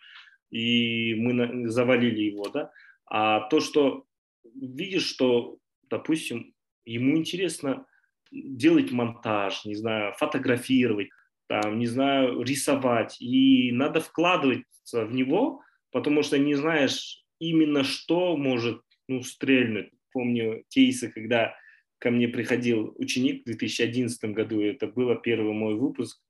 и 0.50 1.14
мы 1.14 1.68
завалили 1.68 2.22
его, 2.22 2.48
да, 2.48 2.70
а 3.06 3.40
то, 3.48 3.60
что 3.60 4.04
видишь, 4.54 5.06
что, 5.06 5.58
допустим, 5.90 6.54
ему 6.84 7.16
интересно 7.16 7.86
делать 8.30 8.92
монтаж, 8.92 9.64
не 9.64 9.74
знаю, 9.74 10.14
фотографировать, 10.18 11.08
там, 11.48 11.78
не 11.78 11.86
знаю, 11.86 12.42
рисовать, 12.42 13.20
и 13.20 13.70
надо 13.72 14.00
вкладываться 14.00 15.04
в 15.04 15.12
него, 15.12 15.62
потому 15.92 16.22
что 16.22 16.38
не 16.38 16.54
знаешь 16.54 17.22
именно 17.38 17.84
что 17.84 18.36
может 18.36 18.80
ну, 19.08 19.22
стрельнуть. 19.22 19.90
Помню 20.12 20.64
кейсы, 20.68 21.10
когда 21.10 21.54
ко 21.98 22.10
мне 22.10 22.28
приходил 22.28 22.94
ученик 22.98 23.42
в 23.42 23.46
2011 23.46 24.24
году, 24.32 24.60
это 24.60 24.86
было 24.86 25.16
первый 25.16 25.52
мой 25.52 25.74
выпуск, 25.74 26.20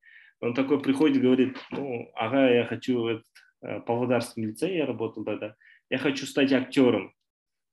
он 0.41 0.55
такой 0.55 0.81
приходит, 0.83 1.23
говорит, 1.23 1.57
ну, 1.71 2.11
ага, 2.15 2.51
я 2.51 2.65
хочу, 2.65 3.07
этот, 3.07 3.27
э, 3.63 3.81
Павлодарском 3.81 4.45
лицее 4.45 4.79
я 4.79 4.87
работал 4.87 5.25
тогда, 5.25 5.57
я 5.89 5.99
хочу 5.99 6.27
стать 6.27 6.53
актером. 6.53 7.15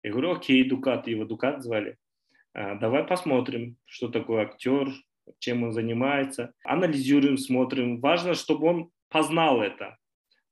Я 0.01 0.12
говорю, 0.12 0.31
окей, 0.31 0.63
Дукат, 0.63 1.07
его 1.07 1.25
Дукат 1.25 1.63
звали. 1.63 1.97
А, 2.54 2.76
давай 2.76 3.04
посмотрим, 3.04 3.78
что 3.86 4.10
такое 4.10 4.44
актер, 4.44 4.89
чем 5.39 5.63
он 5.63 5.72
занимается. 5.72 6.54
Анализируем, 6.63 7.38
смотрим. 7.38 8.00
Важно, 8.00 8.34
чтобы 8.36 8.68
он 8.68 8.92
познал 9.10 9.62
это, 9.62 9.98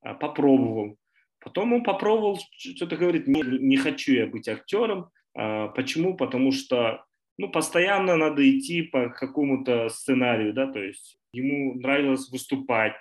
а, 0.01 0.13
попробовал. 0.13 0.97
Потом 1.39 1.73
он 1.73 1.83
попробовал, 1.83 2.39
что-то 2.57 2.97
говорит, 2.97 3.27
не, 3.27 3.41
не 3.41 3.77
хочу 3.77 4.13
я 4.13 4.27
быть 4.27 4.47
актером. 4.47 5.09
А, 5.33 5.67
почему? 5.69 6.15
Потому 6.15 6.51
что 6.51 7.05
ну, 7.37 7.49
постоянно 7.49 8.17
надо 8.17 8.47
идти 8.47 8.83
по 8.83 9.09
какому-то 9.09 9.89
сценарию, 9.89 10.53
да, 10.53 10.71
то 10.71 10.79
есть 10.79 11.17
ему 11.33 11.75
нравилось 11.75 12.29
выступать. 12.29 12.93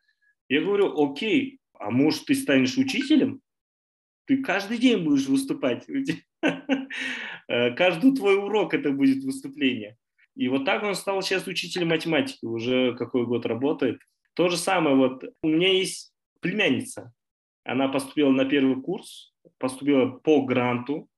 Я 0.49 0.63
говорю, 0.63 0.99
окей, 1.03 1.59
а 1.79 1.91
может 1.91 2.25
ты 2.27 2.35
станешь 2.35 2.79
учителем? 2.79 3.41
Ты 4.27 4.43
каждый 4.43 4.79
день 4.79 5.05
будешь 5.05 5.27
выступать. 5.27 5.87
Э, 7.49 7.75
каждый 7.75 8.15
твой 8.15 8.37
урок 8.37 8.75
это 8.75 8.93
будет 8.93 9.25
выступление. 9.25 9.97
И 10.37 10.47
вот 10.49 10.65
так 10.65 10.85
он 10.85 10.95
стал 10.95 11.21
сейчас 11.21 11.49
учителем 11.49 11.89
математики, 11.89 12.45
уже 12.45 12.95
какой 12.95 13.27
год 13.27 13.45
работает. 13.45 14.01
То 14.35 14.49
же 14.49 14.57
самое, 14.57 14.95
вот 14.95 15.25
у 15.43 15.49
меня 15.49 15.73
есть 15.73 16.13
племянница. 16.41 17.13
Она 17.65 17.89
поступила 17.89 18.31
на 18.31 18.45
первый 18.45 18.81
курс, 18.81 19.35
поступила 19.59 20.07
по 20.07 20.45
гранту, 20.45 21.09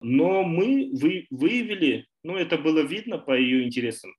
но 0.00 0.42
мы 0.42 0.90
вы, 0.92 1.26
выявили, 1.30 2.06
ну 2.22 2.36
это 2.36 2.58
было 2.58 2.80
видно 2.80 3.18
по 3.18 3.36
ее 3.36 3.64
интересам, 3.64 4.14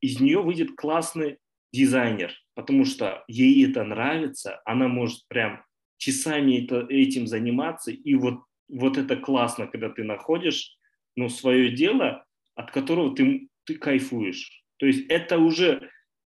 из 0.00 0.20
нее 0.20 0.42
выйдет 0.42 0.76
классный 0.76 1.38
дизайнер, 1.72 2.32
потому 2.54 2.84
что 2.84 3.24
ей 3.26 3.68
это 3.68 3.84
нравится, 3.84 4.60
она 4.64 4.86
может 4.88 5.26
прям 5.28 5.64
часами 5.96 6.64
это, 6.64 6.86
этим 6.88 7.26
заниматься, 7.26 7.90
и 7.90 8.14
вот, 8.14 8.40
вот 8.74 8.98
это 8.98 9.16
классно, 9.16 9.66
когда 9.66 9.88
ты 9.88 10.04
находишь 10.04 10.76
ну, 11.16 11.28
свое 11.28 11.70
дело, 11.70 12.24
от 12.54 12.70
которого 12.70 13.14
ты, 13.14 13.48
ты 13.64 13.76
кайфуешь. 13.76 14.64
То 14.78 14.86
есть 14.86 15.06
это 15.08 15.38
уже 15.38 15.90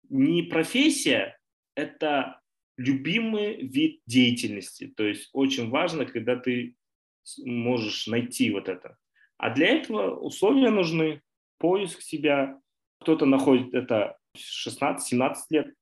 не 0.10 0.43
профессия, 0.43 1.38
это 1.75 2.41
любимый 2.77 3.65
вид 3.65 4.01
деятельности. 4.06 4.93
То 4.95 5.06
есть 5.06 5.29
очень 5.34 5.69
важно, 5.69 6.06
когда 6.06 6.36
ты 6.36 6.75
можешь 7.45 8.08
найти 8.08 8.51
вот 8.51 8.67
это. 8.67 8.97
А 9.38 9.49
для 9.49 9.67
этого 9.67 10.15
условия 10.19 10.69
нужны, 10.69 11.21
поиск 11.60 12.01
себя. 12.01 12.60
Кто-то 12.99 13.25
находит 13.25 13.73
это 13.73 14.17
в 14.34 14.67
16-17 14.67 15.36
лет 15.49 15.73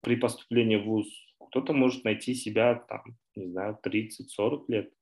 при 0.00 0.16
поступлении 0.16 0.76
в 0.76 0.84
ВУЗ, 0.84 1.08
кто-то 1.48 1.72
может 1.72 2.04
найти 2.04 2.34
себя 2.34 2.74
там, 2.74 3.02
не 3.34 3.50
знаю, 3.50 3.78
30-40 3.84 4.64
лет. 4.68 4.92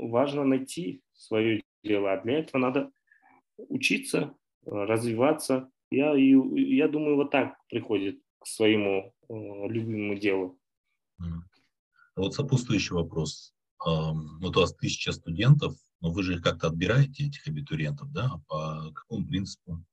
Важно 0.00 0.44
найти 0.44 1.02
свое 1.12 1.62
дело, 1.82 2.12
а 2.12 2.20
для 2.22 2.38
этого 2.38 2.60
надо 2.60 2.90
учиться, 3.56 4.34
развиваться. 4.64 5.70
Я, 5.90 6.14
я 6.14 6.88
думаю, 6.88 7.16
вот 7.16 7.30
так 7.30 7.56
приходит 7.68 8.20
к 8.38 8.46
своему 8.46 9.12
э, 9.28 9.34
любимому 9.68 10.14
делу. 10.14 10.58
Вот 12.14 12.34
сопутствующий 12.34 12.94
вопрос. 12.94 13.54
Вот 13.84 14.56
у 14.56 14.60
вас 14.60 14.74
тысяча 14.74 15.12
студентов, 15.12 15.74
но 16.00 16.10
вы 16.10 16.22
же 16.22 16.40
как-то 16.40 16.68
отбираете 16.68 17.26
этих 17.26 17.46
абитуриентов, 17.46 18.12
да? 18.12 18.40
По 18.48 18.92
какому 18.94 19.26
принципу? 19.26 19.84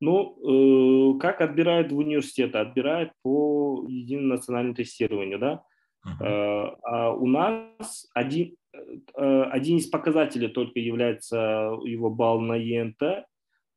Ну, 0.00 1.14
э, 1.14 1.18
как 1.18 1.40
отбирают 1.40 1.90
в 1.92 1.96
университете? 1.96 2.58
Отбирают 2.58 3.12
по 3.22 3.84
единому 3.88 4.28
национальному 4.28 4.74
тестированию, 4.74 5.38
да? 5.38 5.64
Uh-huh. 6.06 6.24
Э, 6.24 6.76
а 6.82 7.12
у 7.12 7.26
нас 7.26 8.06
один, 8.14 8.52
э, 8.52 8.57
один 9.14 9.78
из 9.78 9.86
показателей 9.86 10.48
только 10.48 10.78
является 10.78 11.76
его 11.84 12.10
балл 12.10 12.40
на 12.40 12.54
ЕНТ, 12.54 13.26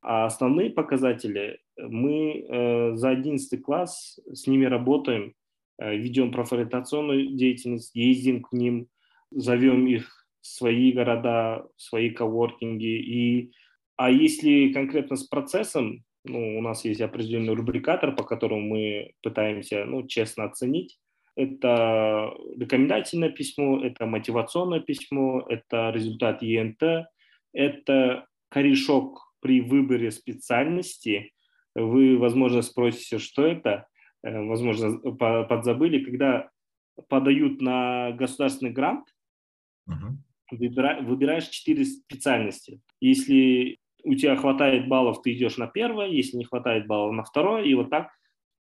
а 0.02 0.26
основные 0.26 0.70
показатели 0.70 1.60
мы 1.76 2.44
э, 2.48 2.96
за 2.96 3.10
11 3.10 3.62
класс 3.62 4.18
с 4.32 4.46
ними 4.46 4.64
работаем, 4.64 5.34
э, 5.78 5.96
ведем 5.96 6.32
профориентационную 6.32 7.36
деятельность, 7.36 7.94
ездим 7.94 8.42
к 8.42 8.52
ним, 8.52 8.88
зовем 9.30 9.86
их 9.86 10.26
в 10.40 10.46
свои 10.46 10.92
города, 10.92 11.66
в 11.76 11.82
свои 11.82 12.10
коворкинги. 12.10 12.84
И, 12.84 13.52
а 13.96 14.10
если 14.10 14.72
конкретно 14.72 15.16
с 15.16 15.22
процессом, 15.22 16.04
ну, 16.24 16.58
у 16.58 16.62
нас 16.62 16.84
есть 16.84 17.00
определенный 17.00 17.54
рубрикатор, 17.54 18.14
по 18.14 18.24
которому 18.24 18.60
мы 18.60 19.12
пытаемся 19.22 19.84
ну, 19.84 20.06
честно 20.06 20.44
оценить, 20.44 20.98
это 21.34 22.34
рекомендательное 22.56 23.30
письмо, 23.30 23.80
это 23.84 24.06
мотивационное 24.06 24.80
письмо, 24.80 25.44
это 25.48 25.90
результат 25.90 26.42
ЕНТ, 26.42 27.06
это 27.52 28.26
корешок 28.48 29.34
при 29.40 29.60
выборе 29.60 30.10
специальности. 30.10 31.32
Вы, 31.74 32.18
возможно, 32.18 32.62
спросите, 32.62 33.18
что 33.18 33.46
это, 33.46 33.86
э, 34.22 34.40
возможно, 34.44 34.98
подзабыли, 34.98 36.04
когда 36.04 36.50
подают 37.08 37.62
на 37.62 38.12
государственный 38.12 38.70
грант, 38.70 39.06
uh-huh. 39.88 41.00
выбираешь 41.02 41.48
четыре 41.48 41.86
специальности. 41.86 42.80
Если 43.00 43.78
у 44.04 44.14
тебя 44.14 44.36
хватает 44.36 44.88
баллов, 44.88 45.22
ты 45.22 45.32
идешь 45.32 45.56
на 45.56 45.66
первое, 45.66 46.08
если 46.08 46.36
не 46.36 46.44
хватает 46.44 46.86
баллов, 46.86 47.14
на 47.14 47.24
второе, 47.24 47.64
и 47.64 47.74
вот 47.74 47.88
так 47.88 48.10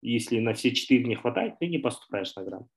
если 0.02 0.40
на 0.40 0.54
все 0.54 0.72
четыре 0.72 1.06
не 1.06 1.16
хватает, 1.16 1.60
ты 1.60 1.68
не 1.68 1.78
поступаешь 1.78 2.36
на 2.36 2.44
грант. 2.44 2.68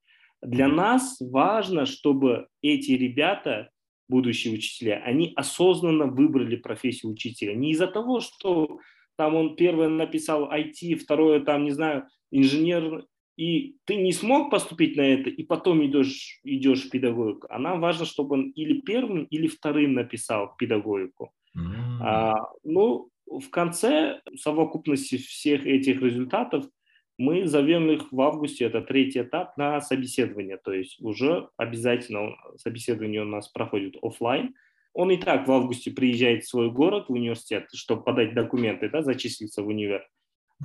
Для 0.42 0.66
нас 0.66 1.18
важно, 1.20 1.86
чтобы 1.86 2.48
эти 2.62 2.92
ребята, 2.92 3.70
будущие 4.08 4.54
учителя, 4.54 5.00
они 5.04 5.32
осознанно 5.36 6.06
выбрали 6.06 6.56
профессию 6.56 7.12
учителя. 7.12 7.54
Не 7.54 7.70
из-за 7.70 7.86
того, 7.86 8.20
что 8.20 8.80
там 9.16 9.36
он 9.36 9.54
первое 9.54 9.88
написал 9.88 10.50
IT, 10.52 10.96
второе 10.96 11.40
там, 11.40 11.64
не 11.64 11.70
знаю, 11.70 12.08
инженер, 12.32 13.06
и 13.36 13.76
ты 13.84 13.96
не 13.96 14.12
смог 14.12 14.50
поступить 14.50 14.96
на 14.96 15.02
это, 15.02 15.30
и 15.30 15.44
потом 15.44 15.84
идешь, 15.86 16.40
идешь 16.42 16.86
в 16.86 16.90
педагогику. 16.90 17.46
А 17.48 17.58
нам 17.58 17.80
важно, 17.80 18.04
чтобы 18.04 18.34
он 18.34 18.50
или 18.50 18.80
первым, 18.80 19.24
или 19.24 19.46
вторым 19.46 19.94
написал 19.94 20.56
педагогику. 20.58 21.32
Mm-hmm. 21.56 21.98
А, 22.00 22.34
ну, 22.64 23.10
в 23.26 23.48
конце 23.50 24.20
совокупности 24.36 25.18
всех 25.18 25.66
этих 25.66 26.02
результатов– 26.02 26.66
мы 27.22 27.46
зовем 27.46 27.88
их 27.88 28.10
в 28.10 28.20
августе, 28.20 28.64
это 28.64 28.82
третий 28.82 29.22
этап, 29.22 29.56
на 29.56 29.80
собеседование. 29.80 30.56
То 30.56 30.72
есть 30.72 31.00
уже 31.00 31.48
обязательно 31.56 32.34
собеседование 32.56 33.22
у 33.22 33.26
нас 33.26 33.48
проходит 33.48 33.94
офлайн. 34.02 34.54
Он 34.92 35.10
и 35.12 35.16
так 35.16 35.46
в 35.46 35.52
августе 35.52 35.92
приезжает 35.92 36.42
в 36.42 36.48
свой 36.48 36.70
город, 36.70 37.06
в 37.08 37.12
университет, 37.12 37.68
чтобы 37.74 38.02
подать 38.02 38.34
документы, 38.34 38.90
да, 38.90 39.02
зачислиться 39.02 39.62
в 39.62 39.68
универ. 39.68 40.04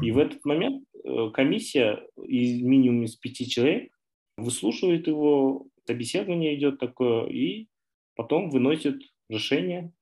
И 0.02 0.12
в 0.12 0.18
этот 0.18 0.44
момент 0.46 0.84
э, 1.04 1.30
комиссия 1.32 2.04
из 2.24 2.62
минимум 2.62 3.04
из 3.04 3.16
пяти 3.16 3.48
человек 3.48 3.92
выслушивает 4.36 5.08
его, 5.08 5.68
собеседование 5.86 6.58
идет 6.58 6.80
такое, 6.80 7.28
и 7.28 7.68
потом 8.16 8.50
выносит 8.50 9.00
решение. 9.30 9.94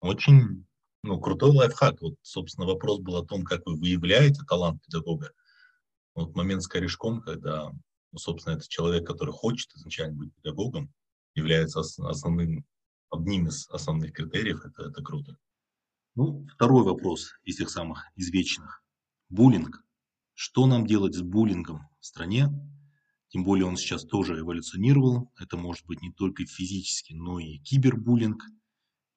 Очень 0.00 0.64
ну, 1.02 1.20
крутой 1.20 1.50
лайфхак. 1.50 2.00
Вот, 2.00 2.14
собственно, 2.22 2.66
вопрос 2.66 3.00
был 3.00 3.16
о 3.16 3.26
том, 3.26 3.42
как 3.42 3.66
вы 3.66 3.76
выявляете 3.76 4.40
талант 4.48 4.80
педагога. 4.86 5.32
Вот 6.16 6.34
момент 6.34 6.62
с 6.62 6.66
корешком, 6.66 7.20
когда, 7.20 7.70
ну, 8.10 8.18
собственно, 8.18 8.54
это 8.54 8.66
человек, 8.66 9.06
который 9.06 9.32
хочет 9.32 9.70
изначально 9.74 10.16
быть 10.16 10.34
педагогом, 10.34 10.92
является 11.34 11.80
основным, 11.80 12.64
одним 13.10 13.48
из 13.48 13.68
основных 13.68 14.14
критериев, 14.14 14.64
это, 14.64 14.84
это 14.84 15.02
круто. 15.02 15.36
Ну, 16.14 16.46
второй 16.54 16.84
вопрос 16.84 17.34
из 17.44 17.56
тех 17.56 17.68
самых 17.68 18.06
извечных. 18.16 18.82
Буллинг. 19.28 19.84
Что 20.32 20.66
нам 20.66 20.86
делать 20.86 21.14
с 21.14 21.20
буллингом 21.20 21.86
в 22.00 22.06
стране? 22.06 22.48
Тем 23.28 23.44
более 23.44 23.66
он 23.66 23.76
сейчас 23.76 24.02
тоже 24.04 24.38
эволюционировал. 24.38 25.30
Это 25.38 25.58
может 25.58 25.84
быть 25.84 26.00
не 26.00 26.12
только 26.12 26.46
физический, 26.46 27.14
но 27.14 27.38
и 27.38 27.58
кибербуллинг. 27.58 28.42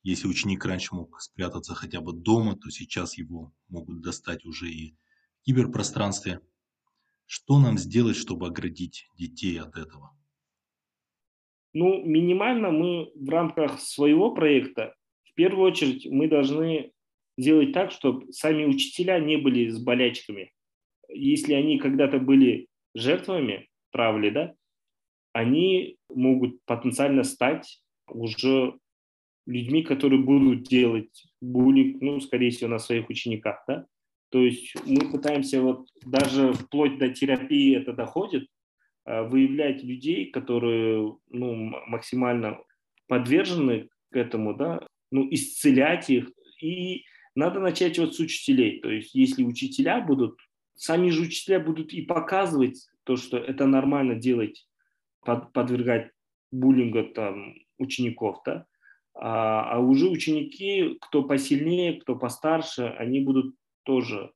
Если 0.03 0.27
ученик 0.27 0.65
раньше 0.65 0.95
мог 0.95 1.21
спрятаться 1.21 1.75
хотя 1.75 2.01
бы 2.01 2.11
дома, 2.11 2.57
то 2.57 2.69
сейчас 2.69 3.17
его 3.17 3.53
могут 3.69 4.01
достать 4.01 4.43
уже 4.43 4.69
и 4.69 4.97
в 5.39 5.45
киберпространстве. 5.45 6.41
Что 7.31 7.59
нам 7.59 7.77
сделать, 7.77 8.15
чтобы 8.15 8.47
оградить 8.47 9.07
детей 9.15 9.59
от 9.59 9.77
этого? 9.77 10.17
Ну, 11.73 12.03
минимально 12.03 12.71
мы 12.71 13.11
в 13.13 13.29
рамках 13.29 13.79
своего 13.79 14.33
проекта, 14.33 14.95
в 15.25 15.35
первую 15.35 15.71
очередь, 15.71 16.07
мы 16.09 16.27
должны 16.27 16.91
сделать 17.37 17.71
так, 17.71 17.91
чтобы 17.91 18.33
сами 18.33 18.65
учителя 18.65 19.19
не 19.19 19.37
были 19.37 19.69
с 19.69 19.77
болячками. 19.77 20.51
Если 21.07 21.53
они 21.53 21.77
когда-то 21.77 22.17
были 22.17 22.67
жертвами 22.95 23.69
травли, 23.91 24.31
да, 24.31 24.55
они 25.31 25.97
могут 26.09 26.59
потенциально 26.65 27.23
стать 27.23 27.83
уже 28.07 28.73
людьми, 29.45 29.83
которые 29.83 30.19
будут 30.19 30.63
делать 30.63 31.27
буллинг, 31.41 32.01
ну, 32.01 32.19
скорее 32.21 32.49
всего, 32.49 32.71
на 32.71 32.79
своих 32.79 33.07
учениках, 33.07 33.63
да. 33.67 33.85
То 34.29 34.39
есть 34.39 34.75
мы 34.85 35.11
пытаемся 35.11 35.61
вот 35.61 35.87
даже 36.05 36.53
вплоть 36.53 36.97
до 36.97 37.09
терапии 37.09 37.75
это 37.75 37.93
доходит, 37.93 38.47
э, 39.05 39.23
выявлять 39.23 39.83
людей, 39.83 40.29
которые 40.31 41.17
ну, 41.29 41.55
максимально 41.87 42.59
подвержены 43.07 43.89
к 44.11 44.15
этому, 44.15 44.53
да, 44.53 44.87
ну, 45.11 45.27
исцелять 45.31 46.09
их. 46.09 46.31
И 46.61 47.05
надо 47.35 47.59
начать 47.59 47.97
вот 47.97 48.15
с 48.15 48.19
учителей. 48.19 48.79
То 48.81 48.89
есть 48.89 49.15
если 49.15 49.43
учителя 49.43 50.01
будут, 50.01 50.39
сами 50.75 51.09
же 51.09 51.23
учителя 51.23 51.59
будут 51.59 51.91
и 51.93 52.03
показывать 52.03 52.87
то, 53.03 53.15
что 53.17 53.37
это 53.37 53.65
нормально 53.65 54.15
делать, 54.15 54.67
под, 55.21 55.51
подвергать 55.53 56.11
буллинга 56.51 57.03
там 57.03 57.55
учеников, 57.77 58.41
да, 58.45 58.65
а, 59.15 59.75
а 59.75 59.79
уже 59.79 60.07
ученики, 60.07 60.97
кто 61.01 61.23
посильнее, 61.23 61.99
кто 61.99 62.15
постарше, 62.15 62.83
они 62.97 63.19
будут 63.19 63.55
тоже 63.83 64.31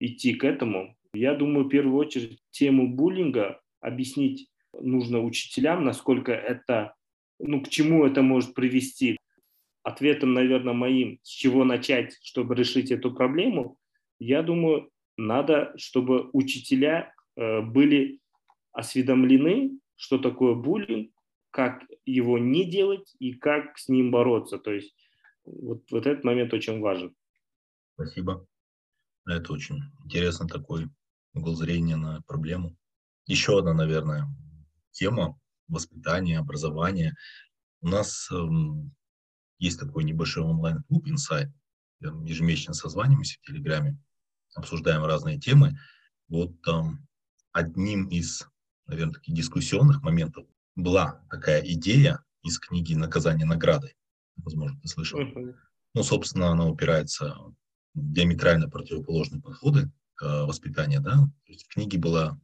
идти 0.00 0.34
к 0.34 0.44
этому. 0.44 0.96
Я 1.14 1.34
думаю, 1.34 1.64
в 1.64 1.68
первую 1.68 1.96
очередь 1.96 2.40
тему 2.50 2.94
буллинга 2.94 3.60
объяснить 3.80 4.50
нужно 4.72 5.20
учителям, 5.20 5.84
насколько 5.84 6.32
это, 6.32 6.94
ну, 7.38 7.62
к 7.62 7.68
чему 7.68 8.04
это 8.04 8.22
может 8.22 8.54
привести. 8.54 9.16
Ответом, 9.82 10.34
наверное, 10.34 10.74
моим, 10.74 11.20
с 11.22 11.28
чего 11.28 11.64
начать, 11.64 12.18
чтобы 12.22 12.54
решить 12.54 12.90
эту 12.90 13.14
проблему, 13.14 13.78
я 14.18 14.42
думаю, 14.42 14.90
надо, 15.16 15.72
чтобы 15.76 16.28
учителя 16.32 17.14
э, 17.36 17.60
были 17.60 18.20
осведомлены, 18.72 19.78
что 19.96 20.18
такое 20.18 20.54
буллинг, 20.54 21.12
как 21.50 21.84
его 22.04 22.38
не 22.38 22.64
делать 22.64 23.14
и 23.18 23.32
как 23.32 23.78
с 23.78 23.88
ним 23.88 24.10
бороться. 24.10 24.58
То 24.58 24.72
есть 24.72 24.94
вот, 25.44 25.90
вот 25.90 26.06
этот 26.06 26.24
момент 26.24 26.52
очень 26.52 26.80
важен. 26.80 27.14
Спасибо. 27.94 28.46
Это 29.26 29.52
очень 29.52 29.82
интересный 30.04 30.46
такой 30.46 30.88
угол 31.34 31.56
зрения 31.56 31.96
на 31.96 32.22
проблему. 32.22 32.76
Еще 33.26 33.58
одна, 33.58 33.74
наверное, 33.74 34.28
тема 34.92 35.38
воспитания, 35.68 36.38
образования. 36.38 37.16
У 37.80 37.88
нас 37.88 38.30
эм, 38.30 38.94
есть 39.58 39.80
такой 39.80 40.04
небольшой 40.04 40.44
онлайн-клуб 40.44 41.08
Insight. 41.08 41.50
Ежемесячно 42.00 42.74
созваниваемся 42.74 43.38
в 43.40 43.46
Телеграме, 43.46 43.98
обсуждаем 44.54 45.04
разные 45.04 45.40
темы. 45.40 45.76
Вот 46.28 46.60
там 46.62 47.06
одним 47.52 48.08
из, 48.08 48.46
наверное, 48.86 49.14
таких 49.14 49.34
дискуссионных 49.34 50.02
моментов 50.02 50.46
была 50.76 51.24
такая 51.30 51.62
идея 51.62 52.22
из 52.42 52.58
книги 52.60 52.94
«Наказание 52.94 53.46
наградой». 53.46 53.96
Возможно, 54.36 54.78
ты 54.80 54.88
слышал. 54.88 55.18
Ну, 55.94 56.02
собственно, 56.02 56.48
она 56.50 56.66
упирается 56.66 57.34
диаметрально 57.96 58.68
противоположные 58.68 59.40
подходы 59.40 59.90
к 60.14 60.22
э, 60.24 60.44
воспитанию, 60.44 61.00
да. 61.00 61.14
То 61.14 61.52
есть 61.52 61.64
в 61.64 61.68
книге 61.68 61.98
была, 61.98 62.38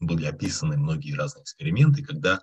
были 0.00 0.24
описаны 0.24 0.76
многие 0.76 1.14
разные 1.14 1.42
эксперименты, 1.42 2.04
когда 2.04 2.40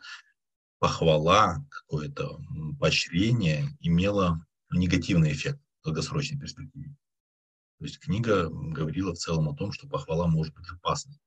похвала, 0.79 1.65
какое-то 1.69 2.39
поощрение 2.79 3.67
имело 3.79 4.45
негативный 4.71 5.31
эффект 5.31 5.59
в 5.81 5.85
долгосрочной 5.85 6.39
перспективе. 6.39 6.95
То 7.79 7.85
есть 7.85 7.99
книга 7.99 8.49
говорила 8.49 9.13
в 9.13 9.17
целом 9.17 9.49
о 9.49 9.55
том, 9.55 9.71
что 9.71 9.87
похвала 9.87 10.27
может 10.27 10.53
быть 10.53 10.69
опасной. 10.69 11.17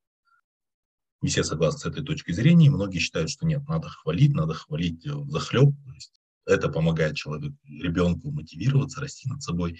Не 1.23 1.29
все 1.29 1.45
согласны 1.45 1.81
с 1.81 1.87
этой 1.87 2.05
точкой 2.05 2.33
зрения, 2.33 2.71
многие 2.71 2.99
считают, 2.99 3.31
что 3.31 3.47
нет, 3.47 3.67
надо 3.69 3.89
хвалить, 3.89 4.35
надо 4.35 4.55
хвалить 4.55 5.07
в 5.07 5.31
захлеб. 5.31 5.71
То 5.87 5.93
есть 5.95 6.21
это 6.47 6.69
помогает 6.69 7.17
человеку, 7.17 7.57
ребенку 7.65 8.31
мотивироваться, 8.31 9.01
расти 9.01 9.29
над 9.29 9.43
собой 9.43 9.79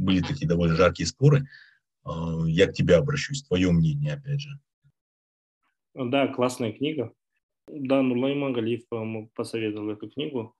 были 0.00 0.20
такие 0.20 0.48
довольно 0.48 0.74
жаркие 0.74 1.06
споры. 1.06 1.46
А, 2.04 2.44
я 2.46 2.66
к 2.66 2.72
тебе 2.72 2.96
обращусь, 2.96 3.42
твое 3.42 3.70
мнение, 3.70 4.14
опять 4.14 4.40
же. 4.40 4.50
Да, 5.94 6.28
классная 6.28 6.72
книга. 6.72 7.12
Да, 7.68 8.02
Нурлан 8.02 8.38
Магалиев 8.38 8.82
посоветовал 9.34 9.90
эту 9.90 10.10
книгу. 10.10 10.54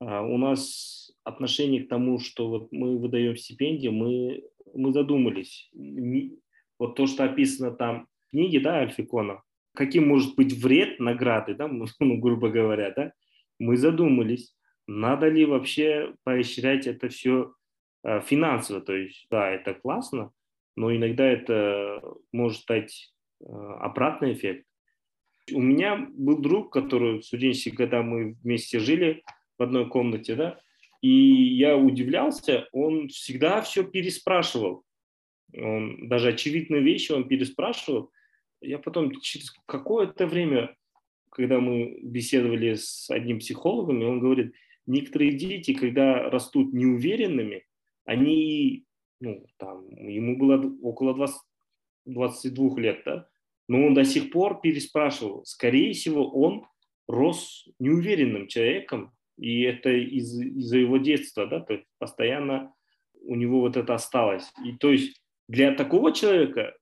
А, 0.00 0.22
у 0.22 0.38
нас 0.38 1.12
отношение 1.24 1.84
к 1.84 1.88
тому, 1.88 2.18
что 2.18 2.48
вот 2.48 2.72
мы 2.72 2.98
выдаем 2.98 3.36
стипендии, 3.36 3.88
мы, 3.88 4.42
мы 4.74 4.92
задумались. 4.92 5.70
Вот 6.78 6.94
то, 6.94 7.06
что 7.06 7.24
описано 7.24 7.70
там 7.70 8.06
в 8.26 8.30
книге, 8.30 8.60
да, 8.60 8.78
Альфикона, 8.78 9.42
каким 9.74 10.08
может 10.08 10.34
быть 10.36 10.52
вред 10.52 11.00
награды, 11.00 11.54
да, 11.54 11.68
ну, 12.00 12.18
грубо 12.18 12.48
говоря, 12.48 12.92
да, 12.94 13.12
мы 13.58 13.76
задумались, 13.76 14.54
надо 14.86 15.28
ли 15.28 15.44
вообще 15.44 16.14
поощрять 16.22 16.86
это 16.86 17.08
все 17.08 17.54
финансово, 18.04 18.80
то 18.80 18.94
есть, 18.94 19.26
да, 19.30 19.50
это 19.50 19.74
классно, 19.74 20.32
но 20.76 20.94
иногда 20.94 21.24
это 21.24 22.02
может 22.32 22.64
дать 22.66 23.12
э, 23.40 23.44
обратный 23.46 24.34
эффект. 24.34 24.66
У 25.52 25.60
меня 25.60 26.06
был 26.10 26.38
друг, 26.38 26.72
который 26.72 27.18
в 27.18 27.24
студенчестве, 27.24 27.72
когда 27.72 28.02
мы 28.02 28.34
вместе 28.42 28.78
жили 28.78 29.22
в 29.58 29.62
одной 29.62 29.88
комнате, 29.88 30.34
да, 30.34 30.60
и 31.02 31.08
я 31.08 31.76
удивлялся, 31.76 32.68
он 32.72 33.08
всегда 33.08 33.60
все 33.62 33.84
переспрашивал. 33.84 34.84
Он, 35.56 36.08
даже 36.08 36.28
очевидные 36.28 36.82
вещи 36.82 37.12
он 37.12 37.28
переспрашивал. 37.28 38.10
Я 38.60 38.78
потом 38.78 39.12
через 39.20 39.52
какое-то 39.66 40.26
время, 40.26 40.74
когда 41.30 41.60
мы 41.60 42.00
беседовали 42.02 42.74
с 42.74 43.08
одним 43.10 43.38
психологом, 43.38 44.02
он 44.02 44.20
говорит, 44.20 44.54
некоторые 44.86 45.32
дети, 45.32 45.74
когда 45.74 46.28
растут 46.30 46.72
неуверенными, 46.72 47.65
они, 48.06 48.86
ну, 49.20 49.44
там, 49.58 49.86
ему 49.90 50.36
было 50.38 50.58
около 50.82 51.14
20, 51.14 51.36
22 52.06 52.80
лет, 52.80 53.02
да, 53.04 53.28
но 53.68 53.84
он 53.84 53.94
до 53.94 54.04
сих 54.04 54.30
пор 54.30 54.60
переспрашивал. 54.60 55.44
Скорее 55.44 55.92
всего, 55.92 56.30
он 56.30 56.66
рос 57.08 57.68
неуверенным 57.78 58.46
человеком, 58.46 59.12
и 59.36 59.62
это 59.62 59.90
из, 59.90 60.40
из-за 60.40 60.78
его 60.78 60.96
детства, 60.96 61.46
да, 61.46 61.60
то 61.60 61.74
есть 61.74 61.86
постоянно 61.98 62.72
у 63.22 63.34
него 63.34 63.60
вот 63.60 63.76
это 63.76 63.94
осталось. 63.94 64.50
И 64.64 64.72
то 64.72 64.90
есть 64.90 65.20
для 65.48 65.74
такого 65.74 66.12
человека 66.12 66.76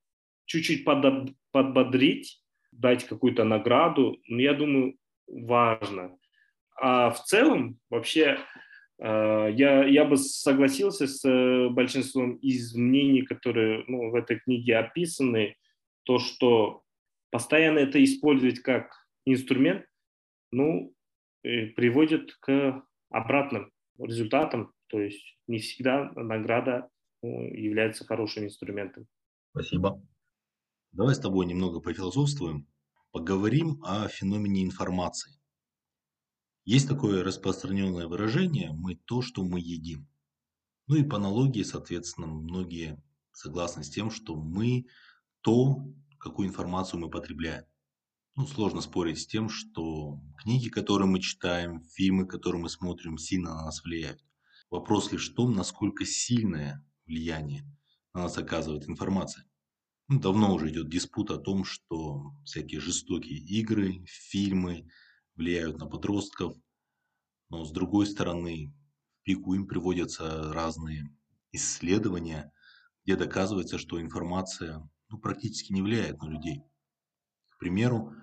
чуть-чуть 0.47 0.85
подоб, 0.85 1.31
подбодрить, 1.51 2.43
дать 2.71 3.05
какую-то 3.05 3.45
награду, 3.45 4.21
ну, 4.29 4.39
я 4.39 4.53
думаю, 4.53 4.97
важно. 5.27 6.17
А 6.77 7.11
в 7.11 7.23
целом, 7.25 7.79
вообще, 7.89 8.39
я, 8.99 9.85
я 9.85 10.05
бы 10.05 10.17
согласился 10.17 11.07
с 11.07 11.25
э, 11.29 11.69
большинством 11.69 12.37
из 12.37 12.75
мнений, 12.75 13.23
которые 13.23 13.85
ну, 13.89 14.11
в 14.11 14.15
этой 14.15 14.39
книге 14.39 14.79
описаны, 14.79 15.57
то, 16.05 16.19
что 16.19 16.83
постоянно 17.31 17.81
это 17.81 18.03
использовать 18.03 18.61
как 18.61 18.93
инструмент, 19.25 19.85
ну, 20.53 20.95
приводит 21.43 22.35
к 22.41 22.83
обратным 23.11 23.73
результатам, 23.99 24.73
то 24.89 25.01
есть 25.01 25.39
не 25.47 25.59
всегда 25.59 26.13
награда 26.15 26.89
ну, 27.23 27.43
является 27.53 28.05
хорошим 28.05 28.45
инструментом. 28.45 29.07
Спасибо. 29.51 30.01
Давай 30.93 31.15
с 31.15 31.19
тобой 31.19 31.47
немного 31.47 31.81
пофилософствуем, 31.81 32.67
поговорим 33.11 33.83
о 33.83 34.09
феномене 34.09 34.63
информации. 34.63 35.33
Есть 36.65 36.89
такое 36.89 37.23
распространенное 37.23 38.07
выражение 38.07 38.73
«мы 38.73 38.95
то, 38.95 39.21
что 39.21 39.45
мы 39.45 39.61
едим». 39.61 40.09
Ну 40.87 40.97
и 40.97 41.03
по 41.03 41.17
аналогии, 41.17 41.63
соответственно, 41.63 42.27
многие 42.27 43.03
согласны 43.33 43.85
с 43.85 43.91
тем, 43.91 44.11
что 44.11 44.35
мы 44.35 44.87
то, 45.43 45.85
какую 46.19 46.49
информацию 46.49 47.01
мы 47.01 47.11
потребляем. 47.11 47.65
Ну, 48.37 48.47
сложно 48.47 48.81
спорить 48.81 49.21
с 49.21 49.27
тем, 49.27 49.49
что 49.49 50.21
книги, 50.39 50.69
которые 50.69 51.07
мы 51.07 51.21
читаем, 51.21 51.85
фильмы, 51.85 52.27
которые 52.27 52.63
мы 52.63 52.71
смотрим, 52.71 53.19
сильно 53.19 53.55
на 53.55 53.65
нас 53.67 53.85
влияют. 53.85 54.25
Вопрос 54.71 55.13
лишь 55.13 55.31
в 55.31 55.35
том, 55.35 55.53
насколько 55.53 56.05
сильное 56.07 56.85
влияние 57.07 57.65
на 58.15 58.23
нас 58.23 58.39
оказывает 58.39 58.89
информация. 58.89 59.45
Ну, 60.09 60.19
давно 60.19 60.55
уже 60.55 60.71
идет 60.71 60.89
диспут 60.89 61.31
о 61.31 61.39
том, 61.39 61.65
что 61.65 62.33
всякие 62.45 62.81
жестокие 62.81 63.39
игры, 63.39 64.05
фильмы 64.07 64.89
влияют 65.35 65.79
на 65.79 65.87
подростков, 65.87 66.55
но 67.49 67.65
с 67.65 67.73
другой 67.73 68.07
стороны, 68.07 68.75
в 69.21 69.23
пику 69.25 69.55
им 69.55 69.67
приводятся 69.67 70.53
разные 70.53 71.09
исследования, 71.53 72.53
где 73.05 73.17
доказывается, 73.17 73.79
что 73.79 74.01
информация 74.01 74.89
ну, 75.09 75.19
практически 75.19 75.73
не 75.73 75.83
влияет 75.83 76.21
на 76.21 76.29
людей. 76.29 76.63
К 77.51 77.59
примеру, 77.59 78.15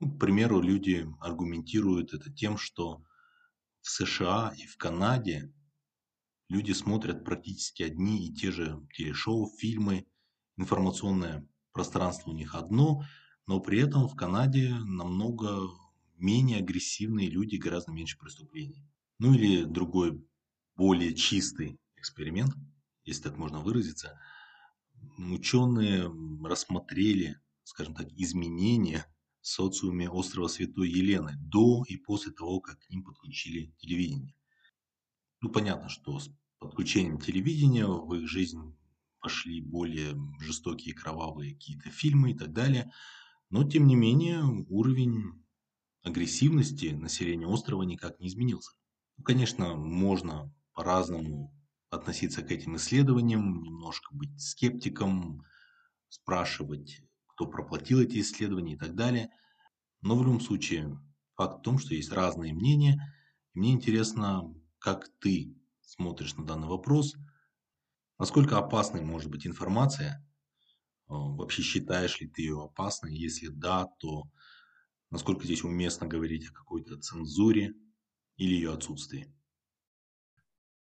ну, 0.00 0.10
к 0.10 0.18
примеру, 0.18 0.60
люди 0.60 1.06
аргументируют 1.20 2.12
это 2.14 2.32
тем, 2.32 2.58
что 2.58 3.04
в 3.80 3.88
США 3.90 4.52
и 4.56 4.66
в 4.66 4.76
Канаде 4.76 5.52
люди 6.48 6.72
смотрят 6.72 7.24
практически 7.24 7.82
одни 7.82 8.26
и 8.26 8.34
те 8.34 8.50
же 8.50 8.80
телешоу, 8.94 9.50
фильмы, 9.58 10.06
информационное 10.56 11.46
пространство 11.72 12.30
у 12.30 12.34
них 12.34 12.54
одно, 12.54 13.04
но 13.46 13.60
при 13.60 13.80
этом 13.80 14.08
в 14.08 14.16
Канаде 14.16 14.74
намного 14.74 15.68
менее 16.24 16.58
агрессивные 16.58 17.28
люди, 17.28 17.56
гораздо 17.56 17.92
меньше 17.92 18.18
преступлений. 18.18 18.84
Ну 19.18 19.34
или 19.34 19.64
другой, 19.64 20.26
более 20.74 21.14
чистый 21.14 21.78
эксперимент, 21.96 22.54
если 23.04 23.22
так 23.24 23.36
можно 23.36 23.60
выразиться. 23.60 24.18
Ученые 25.18 26.10
рассмотрели, 26.42 27.38
скажем 27.62 27.94
так, 27.94 28.08
изменения 28.12 29.06
в 29.40 29.46
социуме 29.46 30.08
острова 30.08 30.48
Святой 30.48 30.88
Елены 30.88 31.36
до 31.38 31.84
и 31.86 31.96
после 31.96 32.32
того, 32.32 32.60
как 32.60 32.78
к 32.78 32.90
ним 32.90 33.04
подключили 33.04 33.74
телевидение. 33.78 34.34
Ну, 35.42 35.50
понятно, 35.50 35.90
что 35.90 36.18
с 36.18 36.30
подключением 36.58 37.20
телевидения 37.20 37.86
в 37.86 38.14
их 38.14 38.26
жизнь 38.26 38.74
пошли 39.20 39.60
более 39.60 40.16
жестокие, 40.40 40.94
кровавые 40.94 41.54
какие-то 41.54 41.90
фильмы 41.90 42.30
и 42.30 42.34
так 42.34 42.52
далее. 42.52 42.90
Но, 43.50 43.68
тем 43.68 43.86
не 43.86 43.94
менее, 43.94 44.42
уровень 44.68 45.43
агрессивности 46.04 46.86
населения 46.86 47.46
острова 47.46 47.82
никак 47.82 48.20
не 48.20 48.28
изменился. 48.28 48.72
Ну, 49.16 49.24
конечно, 49.24 49.74
можно 49.74 50.52
по-разному 50.74 51.52
относиться 51.90 52.42
к 52.42 52.50
этим 52.50 52.76
исследованиям, 52.76 53.62
немножко 53.62 54.14
быть 54.14 54.40
скептиком, 54.40 55.42
спрашивать, 56.08 57.00
кто 57.26 57.46
проплатил 57.46 58.00
эти 58.00 58.20
исследования 58.20 58.74
и 58.74 58.78
так 58.78 58.94
далее. 58.94 59.30
Но 60.02 60.16
в 60.16 60.22
любом 60.22 60.40
случае, 60.40 60.98
факт 61.36 61.60
в 61.60 61.62
том, 61.62 61.78
что 61.78 61.94
есть 61.94 62.12
разные 62.12 62.52
мнения. 62.52 63.00
И 63.54 63.58
мне 63.58 63.72
интересно, 63.72 64.54
как 64.78 65.08
ты 65.20 65.56
смотришь 65.80 66.36
на 66.36 66.44
данный 66.44 66.68
вопрос, 66.68 67.14
насколько 68.18 68.58
опасной 68.58 69.02
может 69.02 69.30
быть 69.30 69.46
информация, 69.46 70.26
а, 71.06 71.14
вообще 71.14 71.62
считаешь 71.62 72.20
ли 72.20 72.28
ты 72.28 72.42
ее 72.42 72.62
опасной, 72.62 73.16
если 73.16 73.48
да, 73.48 73.86
то 73.98 74.24
насколько 75.14 75.44
здесь 75.44 75.62
уместно 75.62 76.08
говорить 76.08 76.48
о 76.48 76.52
какой-то 76.52 76.96
цензуре 76.96 77.72
или 78.36 78.54
ее 78.54 78.72
отсутствии? 78.72 79.32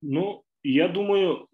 Ну, 0.01 0.43
я 0.61 0.87
думаю, 0.87 1.47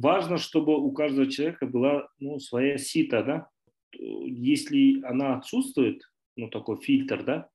важно, 0.00 0.38
чтобы 0.38 0.78
у 0.78 0.90
каждого 0.92 1.30
человека 1.30 1.66
была 1.66 2.08
ну, 2.18 2.38
своя 2.38 2.78
сита, 2.78 3.22
да. 3.22 3.48
Если 3.92 5.04
она 5.04 5.36
отсутствует, 5.36 6.02
ну, 6.34 6.48
такой 6.48 6.80
фильтр, 6.80 7.24
да, 7.24 7.50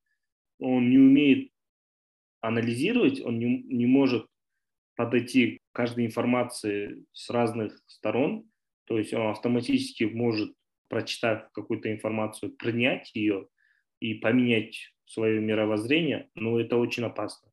он 0.60 0.88
не 0.88 0.98
умеет 0.98 1.50
анализировать, 2.40 3.20
он 3.20 3.40
не, 3.40 3.60
не 3.64 3.86
может 3.86 4.24
подойти 4.94 5.58
к 5.72 5.76
каждой 5.76 6.06
информации 6.06 7.04
с 7.10 7.28
разных 7.28 7.76
сторон, 7.86 8.48
то 8.84 8.98
есть 8.98 9.12
он 9.14 9.32
автоматически 9.32 10.04
может, 10.04 10.54
прочитав 10.88 11.50
какую-то 11.50 11.92
информацию, 11.92 12.52
принять 12.52 13.10
ее 13.16 13.48
и 14.04 14.12
поменять 14.12 14.92
свое 15.06 15.40
мировоззрение, 15.40 16.28
но 16.34 16.60
это 16.60 16.76
очень 16.76 17.04
опасно. 17.04 17.50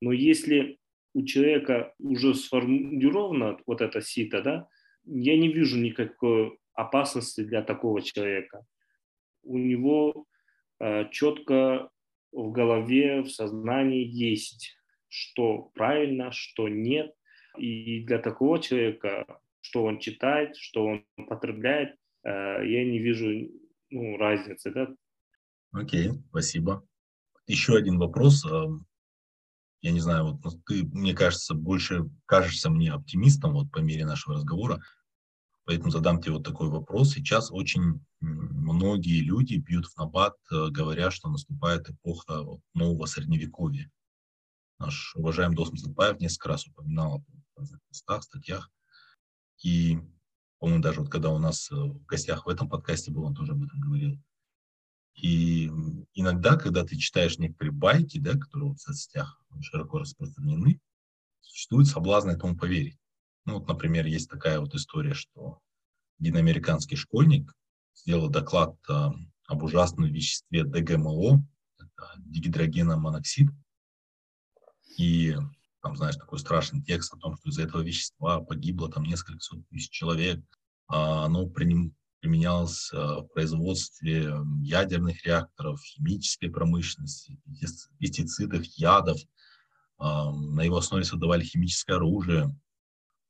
Но 0.00 0.10
если 0.12 0.78
у 1.14 1.22
человека 1.24 1.94
уже 1.98 2.34
сформулировано 2.34 3.58
вот 3.66 3.80
это 3.80 4.00
сито, 4.00 4.42
да, 4.42 4.68
я 5.04 5.36
не 5.36 5.52
вижу 5.52 5.78
никакой 5.78 6.58
опасности 6.72 7.42
для 7.42 7.62
такого 7.62 8.02
человека. 8.02 8.64
У 9.42 9.56
него 9.56 10.26
э, 10.80 11.08
четко 11.10 11.90
в 12.32 12.50
голове, 12.50 13.22
в 13.22 13.30
сознании 13.30 14.04
есть, 14.04 14.76
что 15.08 15.70
правильно, 15.74 16.32
что 16.32 16.68
нет. 16.68 17.14
И 17.56 18.00
для 18.04 18.18
такого 18.18 18.60
человека, 18.60 19.26
что 19.60 19.84
он 19.84 20.00
читает, 20.00 20.56
что 20.56 20.86
он 20.86 21.04
потребляет, 21.28 21.94
э, 22.24 22.30
я 22.66 22.84
не 22.84 22.98
вижу 22.98 23.48
ну, 23.90 24.16
разницы. 24.16 24.70
Да? 24.72 24.88
Окей, 25.72 26.12
спасибо. 26.30 26.84
Еще 27.46 27.76
один 27.76 27.98
вопрос. 27.98 28.44
Я 29.82 29.92
не 29.92 30.00
знаю, 30.00 30.32
вот 30.32 30.44
ну, 30.44 30.50
ты, 30.66 30.84
мне 30.84 31.14
кажется, 31.14 31.54
больше 31.54 32.10
кажешься 32.26 32.70
мне 32.70 32.92
оптимистом 32.92 33.54
вот 33.54 33.70
по 33.70 33.78
мере 33.78 34.04
нашего 34.04 34.34
разговора, 34.34 34.82
поэтому 35.64 35.90
задам 35.90 36.20
тебе 36.20 36.34
вот 36.34 36.44
такой 36.44 36.68
вопрос. 36.68 37.12
Сейчас 37.12 37.50
очень 37.50 38.04
многие 38.20 39.20
люди 39.20 39.54
бьют 39.54 39.86
в 39.86 39.96
набат, 39.96 40.36
э, 40.52 40.68
говоря, 40.68 41.10
что 41.10 41.30
наступает 41.30 41.88
эпоха 41.88 42.44
нового 42.74 43.06
средневековья. 43.06 43.90
Наш 44.78 45.14
уважаемый 45.16 45.56
Досм 45.56 45.76
Сатпаев 45.76 46.20
несколько 46.20 46.48
раз 46.48 46.66
упоминал 46.66 47.24
разных 47.56 47.80
постах, 47.88 48.22
статьях. 48.22 48.70
И, 49.62 49.98
по-моему, 50.58 50.82
даже 50.82 51.00
вот 51.00 51.10
когда 51.10 51.30
у 51.30 51.38
нас 51.38 51.70
э, 51.70 51.74
в 51.74 52.04
гостях 52.06 52.46
в 52.46 52.48
этом 52.48 52.68
подкасте 52.68 53.10
был, 53.10 53.24
он 53.24 53.34
тоже 53.34 53.52
об 53.52 53.62
этом 53.62 53.80
говорил. 53.80 54.18
И 55.14 55.66
иногда, 56.14 56.56
когда 56.56 56.84
ты 56.84 56.96
читаешь 56.96 57.38
некоторые 57.38 57.72
байки, 57.72 58.18
да, 58.18 58.32
которые 58.38 58.72
в 58.72 58.78
соцсетях 58.78 59.42
широко 59.60 59.98
распространены, 59.98 60.80
существует 61.40 61.88
соблазн 61.88 62.30
этому 62.30 62.56
поверить. 62.56 62.98
Ну, 63.44 63.58
вот, 63.58 63.68
например, 63.68 64.06
есть 64.06 64.30
такая 64.30 64.60
вот 64.60 64.74
история, 64.74 65.14
что 65.14 65.60
один 66.18 66.36
американский 66.36 66.96
школьник 66.96 67.52
сделал 67.94 68.28
доклад 68.28 68.76
о, 68.88 69.12
об 69.46 69.62
ужасном 69.62 70.06
веществе 70.06 70.64
ДГМО, 70.64 71.44
это 71.78 72.12
дигидрогеномоноксид. 72.18 73.50
И 74.96 75.36
там, 75.82 75.96
знаешь, 75.96 76.16
такой 76.16 76.38
страшный 76.38 76.82
текст 76.82 77.14
о 77.14 77.18
том, 77.18 77.36
что 77.36 77.48
из-за 77.48 77.62
этого 77.62 77.82
вещества 77.82 78.40
погибло 78.40 78.90
там 78.90 79.04
несколько 79.04 79.40
сот 79.40 79.66
тысяч 79.68 79.90
человек. 79.90 80.40
А 80.88 81.24
оно 81.24 81.46
применялось 82.20 82.90
в 82.92 83.28
производстве 83.32 84.34
ядерных 84.62 85.24
реакторов, 85.24 85.80
химической 85.82 86.48
промышленности, 86.48 87.38
пестицидов, 87.98 88.64
ядов. 88.76 89.18
На 89.98 90.62
его 90.62 90.78
основе 90.78 91.04
создавали 91.04 91.44
химическое 91.44 91.94
оружие. 91.96 92.54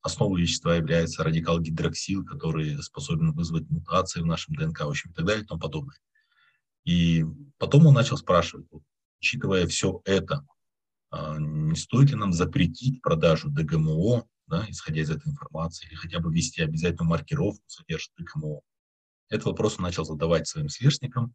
Основой 0.03 0.42
вещества 0.42 0.76
является 0.76 1.22
радикал 1.22 1.61
гидроксил, 1.61 2.24
который 2.24 2.83
способен 2.83 3.33
вызвать 3.33 3.68
мутации 3.70 4.20
в 4.20 4.26
нашем 4.26 4.55
ДНК, 4.55 4.81
в 4.81 4.88
общем, 4.88 5.11
и 5.11 5.14
так 5.14 5.26
далее 5.26 5.44
и 5.44 5.46
тому 5.46 5.61
подобное. 5.61 5.98
И 6.85 7.24
потом 7.59 7.87
он 7.87 7.94
начал 7.94 8.16
спрашивать, 8.16 8.66
учитывая 9.20 9.66
все 9.66 10.00
это, 10.05 10.46
а, 11.11 11.37
не 11.38 11.76
стоит 11.76 12.11
ли 12.11 12.16
нам 12.16 12.33
запретить 12.33 13.03
продажу 13.03 13.50
ДГМО, 13.50 14.26
да, 14.46 14.64
исходя 14.68 15.03
из 15.03 15.11
этой 15.11 15.29
информации, 15.29 15.87
или 15.87 15.94
хотя 15.94 16.18
бы 16.20 16.33
ввести 16.33 16.62
обязательную 16.62 17.11
маркировку, 17.11 17.62
содержит 17.66 18.12
ДГМО. 18.16 18.61
Этот 19.30 19.46
вопрос 19.46 19.76
он 19.78 19.84
начал 19.84 20.04
задавать 20.04 20.46
своим 20.46 20.68
сверстникам, 20.68 21.34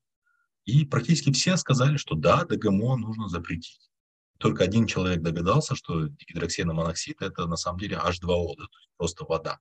и 0.66 0.86
практически 0.86 1.32
все 1.32 1.58
сказали, 1.58 1.98
что 1.98 2.16
да, 2.16 2.44
ДГМО 2.44 2.98
нужно 2.98 3.30
запретить. 3.30 3.90
Только 4.38 4.64
один 4.64 4.86
человек 4.86 5.22
догадался, 5.22 5.76
что 5.76 6.08
дигидроксеномоноксид– 6.08 7.18
это 7.22 7.48
на 7.48 7.56
самом 7.56 7.80
деле 7.80 7.96
H2O, 7.96 8.56
да, 8.58 8.66
то 8.66 8.80
есть 8.80 8.90
просто 8.98 9.26
вода. 9.26 9.60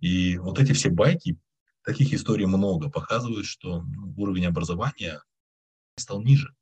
И 0.00 0.36
вот 0.38 0.58
эти 0.58 0.72
все 0.72 0.90
байки, 0.90 1.38
таких 1.84 2.12
историй 2.12 2.44
много, 2.44 2.90
показывают, 2.90 3.46
что 3.46 3.82
ну, 3.82 4.12
уровень 4.16 4.46
образования 4.46 5.22
стал 5.96 6.20
ниже. 6.22 6.54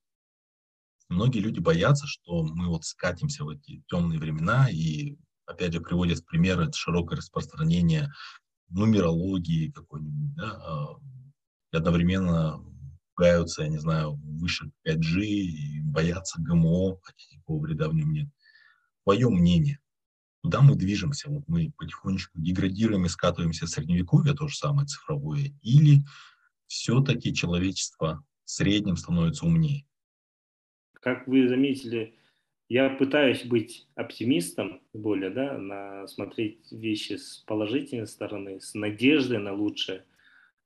Многие 1.09 1.41
люди 1.41 1.59
боятся, 1.59 2.07
что 2.07 2.45
мы 2.45 2.69
вот 2.69 2.85
скатимся 2.85 3.45
в 3.45 3.49
эти 3.49 3.83
темные 3.89 4.21
времена 4.21 4.69
и, 4.71 5.17
опять 5.47 5.73
же, 5.73 5.81
приводят 5.81 6.25
примеры 6.25 6.71
широкое 6.73 7.17
распространение 7.17 8.13
нумерологии 8.71 9.71
какой-нибудь, 9.71 10.35
да, 10.35 10.51
а, 10.53 11.01
и 11.73 11.77
одновременно 11.77 12.65
пугаются, 13.15 13.63
я 13.63 13.69
не 13.69 13.79
знаю, 13.79 14.15
выше 14.15 14.71
5G 14.87 15.23
и 15.23 15.81
боятся 15.83 16.41
ГМО, 16.41 17.01
хотя 17.03 17.25
никакого 17.33 17.63
вреда 17.63 17.89
в 17.89 17.95
нем 17.95 18.13
нет. 18.13 18.29
Твое 19.05 19.29
мнение, 19.29 19.79
куда 20.43 20.63
мы 20.63 20.75
движемся? 20.75 21.29
Вот 21.29 21.45
мы 21.47 21.73
потихонечку 21.77 22.41
деградируем 22.41 23.05
и 23.05 23.09
скатываемся 23.09 23.67
в 23.67 23.71
средневековье, 23.71 24.35
то 24.35 24.49
же 24.49 24.57
самое 24.57 24.87
цифровое, 24.87 25.53
или 25.63 26.03
все-таки 26.67 27.35
человечество 27.35 28.25
в 28.45 28.51
среднем 28.51 28.97
становится 28.97 29.47
умнее? 29.47 29.87
Как 30.95 31.27
вы 31.27 31.49
заметили, 31.49 32.20
я 32.71 32.89
пытаюсь 32.89 33.45
быть 33.45 33.89
оптимистом, 33.97 34.81
более, 34.93 35.31
да, 35.31 35.59
на, 35.59 36.07
смотреть 36.07 36.71
вещи 36.71 37.15
с 37.15 37.39
положительной 37.45 38.07
стороны, 38.07 38.61
с 38.61 38.75
надеждой 38.75 39.39
на 39.41 39.53
лучшее. 39.53 40.05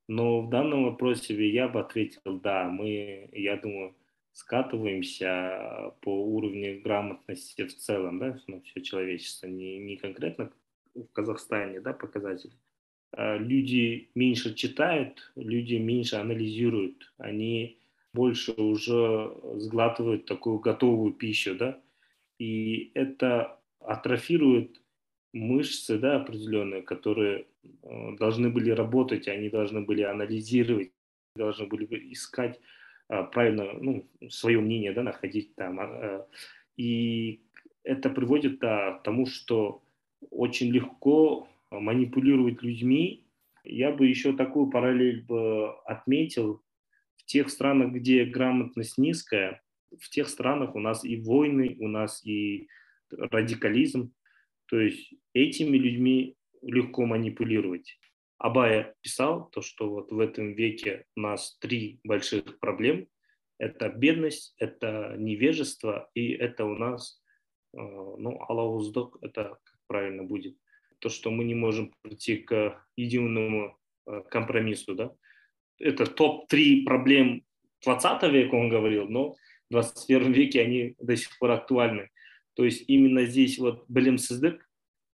Но 0.06 0.42
в 0.42 0.50
данном 0.50 0.84
вопросе 0.84 1.34
я 1.50 1.66
бы 1.66 1.80
ответил, 1.80 2.38
да, 2.40 2.68
мы, 2.68 3.30
я 3.32 3.56
думаю, 3.56 3.96
скатываемся 4.32 5.94
по 6.02 6.10
уровню 6.10 6.82
грамотности 6.82 7.64
в 7.64 7.74
целом, 7.74 8.18
да, 8.18 8.38
на 8.48 8.60
все 8.60 8.82
человечество, 8.82 9.46
не, 9.46 9.78
не 9.78 9.96
конкретно 9.96 10.52
в 10.94 11.06
Казахстане, 11.06 11.80
да, 11.80 11.94
показатель. 11.94 12.52
А 13.12 13.38
люди 13.38 14.10
меньше 14.14 14.54
читают, 14.54 15.32
люди 15.36 15.76
меньше 15.76 16.16
анализируют, 16.16 17.14
они 17.16 17.78
больше 18.12 18.52
уже 18.52 19.34
сглатывают 19.54 20.26
такую 20.26 20.58
готовую 20.58 21.14
пищу, 21.14 21.54
да, 21.54 21.80
и 22.38 22.90
это 22.94 23.60
атрофирует 23.80 24.80
мышцы, 25.32 25.98
да, 25.98 26.16
определенные, 26.16 26.82
которые 26.82 27.46
э, 27.62 28.16
должны 28.18 28.50
были 28.50 28.70
работать, 28.70 29.28
они 29.28 29.48
должны 29.48 29.80
были 29.80 30.02
анализировать, 30.02 30.92
должны 31.36 31.66
были 31.66 32.12
искать 32.12 32.60
э, 33.08 33.24
правильно, 33.24 33.72
ну, 33.74 34.08
свое 34.28 34.60
мнение, 34.60 34.92
да, 34.92 35.02
находить 35.02 35.54
там. 35.56 35.80
Э, 35.80 36.24
и 36.76 37.42
это 37.82 38.10
приводит 38.10 38.60
к 38.60 39.00
тому, 39.04 39.26
что 39.26 39.82
очень 40.30 40.70
легко 40.70 41.48
манипулировать 41.70 42.62
людьми. 42.62 43.26
Я 43.64 43.90
бы 43.90 44.06
еще 44.06 44.32
такую 44.32 44.68
параллель 44.68 45.22
бы 45.22 45.70
отметил, 45.84 46.62
в 47.16 47.26
тех 47.26 47.48
странах, 47.48 47.92
где 47.92 48.24
грамотность 48.24 48.98
низкая, 48.98 49.62
в 50.00 50.10
тех 50.10 50.28
странах 50.28 50.74
у 50.74 50.80
нас 50.80 51.04
и 51.04 51.20
войны, 51.20 51.76
у 51.80 51.88
нас 51.88 52.24
и 52.24 52.68
радикализм. 53.10 54.12
То 54.66 54.80
есть 54.80 55.14
этими 55.32 55.76
людьми 55.76 56.36
легко 56.62 57.06
манипулировать. 57.06 57.98
Абая 58.38 58.94
писал 59.00 59.48
то, 59.50 59.62
что 59.62 59.90
вот 59.90 60.12
в 60.12 60.18
этом 60.18 60.54
веке 60.54 61.04
у 61.16 61.20
нас 61.20 61.56
три 61.60 62.00
больших 62.04 62.58
проблем. 62.58 63.06
Это 63.58 63.88
бедность, 63.88 64.54
это 64.58 65.14
невежество 65.16 66.10
и 66.14 66.32
это 66.32 66.64
у 66.64 66.74
нас, 66.74 67.22
э, 67.72 67.78
ну, 67.78 68.42
Аллахуздок, 68.48 69.18
это 69.22 69.60
как 69.62 69.78
правильно 69.86 70.24
будет, 70.24 70.56
то, 70.98 71.08
что 71.08 71.30
мы 71.30 71.44
не 71.44 71.54
можем 71.54 71.94
прийти 72.02 72.38
к 72.38 72.84
единому 72.96 73.78
э, 74.06 74.22
компромиссу, 74.28 74.94
да, 74.94 75.14
это 75.78 76.06
топ-3 76.06 76.84
проблем 76.84 77.44
20 77.84 78.22
века, 78.32 78.54
он 78.54 78.68
говорил, 78.68 79.08
но 79.08 79.36
21 79.73 80.31
веке 80.33 80.61
они 80.61 80.95
до 80.99 81.15
сих 81.15 81.37
пор 81.39 81.51
актуальны. 81.51 82.09
То 82.55 82.65
есть 82.65 82.83
именно 82.87 83.25
здесь 83.25 83.59
вот 83.59 83.85
білімсіздік, 83.87 84.69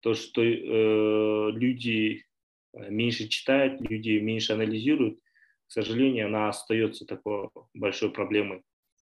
то, 0.00 0.14
что 0.14 0.42
э, 0.42 1.50
люди 1.52 2.24
э, 2.72 2.90
меньше 2.90 3.28
читают, 3.28 3.80
люди 3.80 4.18
меньше 4.18 4.52
анализируют, 4.54 5.18
к 5.66 5.72
сожалению, 5.72 6.26
она 6.26 6.48
остается 6.48 7.04
такой 7.06 7.48
большой 7.74 8.10
проблемой. 8.10 8.62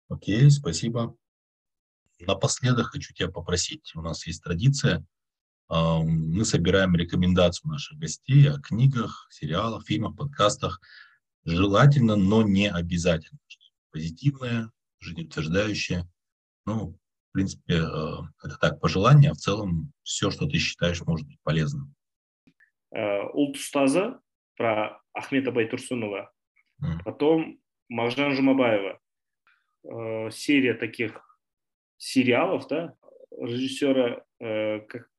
Окей, 0.08 0.46
okay, 0.46 0.50
спасибо. 0.50 1.16
Напоследок 2.20 2.86
хочу 2.86 3.12
тебя 3.12 3.28
попросить, 3.28 3.92
у 3.96 4.02
нас 4.02 4.26
есть 4.26 4.42
традиция, 4.42 5.04
мы 5.68 6.44
собираем 6.44 6.94
рекомендации 6.94 7.66
наших 7.66 7.98
гостей 7.98 8.48
о 8.48 8.60
книгах, 8.60 9.26
сериалах, 9.30 9.86
фильмах, 9.86 10.16
подкастах – 10.16 10.90
желательно, 11.44 12.16
но 12.16 12.42
не 12.42 12.70
обязательно. 12.70 13.38
Позитивное, 13.90 14.70
жизнеутверждающее. 14.99 16.03
Ну, 16.65 16.97
в 17.29 17.31
принципе, 17.33 17.75
э, 17.75 18.17
это 18.43 18.57
так, 18.59 18.79
пожелание, 18.79 19.31
а 19.31 19.33
в 19.33 19.37
целом 19.37 19.91
все, 20.03 20.31
что 20.31 20.45
ты 20.47 20.57
считаешь, 20.57 21.01
может 21.05 21.27
быть 21.27 21.39
полезным. 21.43 21.93
Э, 22.91 23.21
ұстазы 23.33 24.19
про 24.57 24.99
Ахмета 25.13 25.51
Байтурсунова, 25.51 26.31
mm. 26.81 27.03
потом 27.05 27.59
Мағжан 27.91 28.33
Жумабаева. 28.33 28.99
Э, 29.83 30.31
серия 30.31 30.73
таких 30.73 31.39
сериалов, 31.97 32.67
да, 32.67 32.95
режиссера, 33.31 34.23
как, 34.39 35.09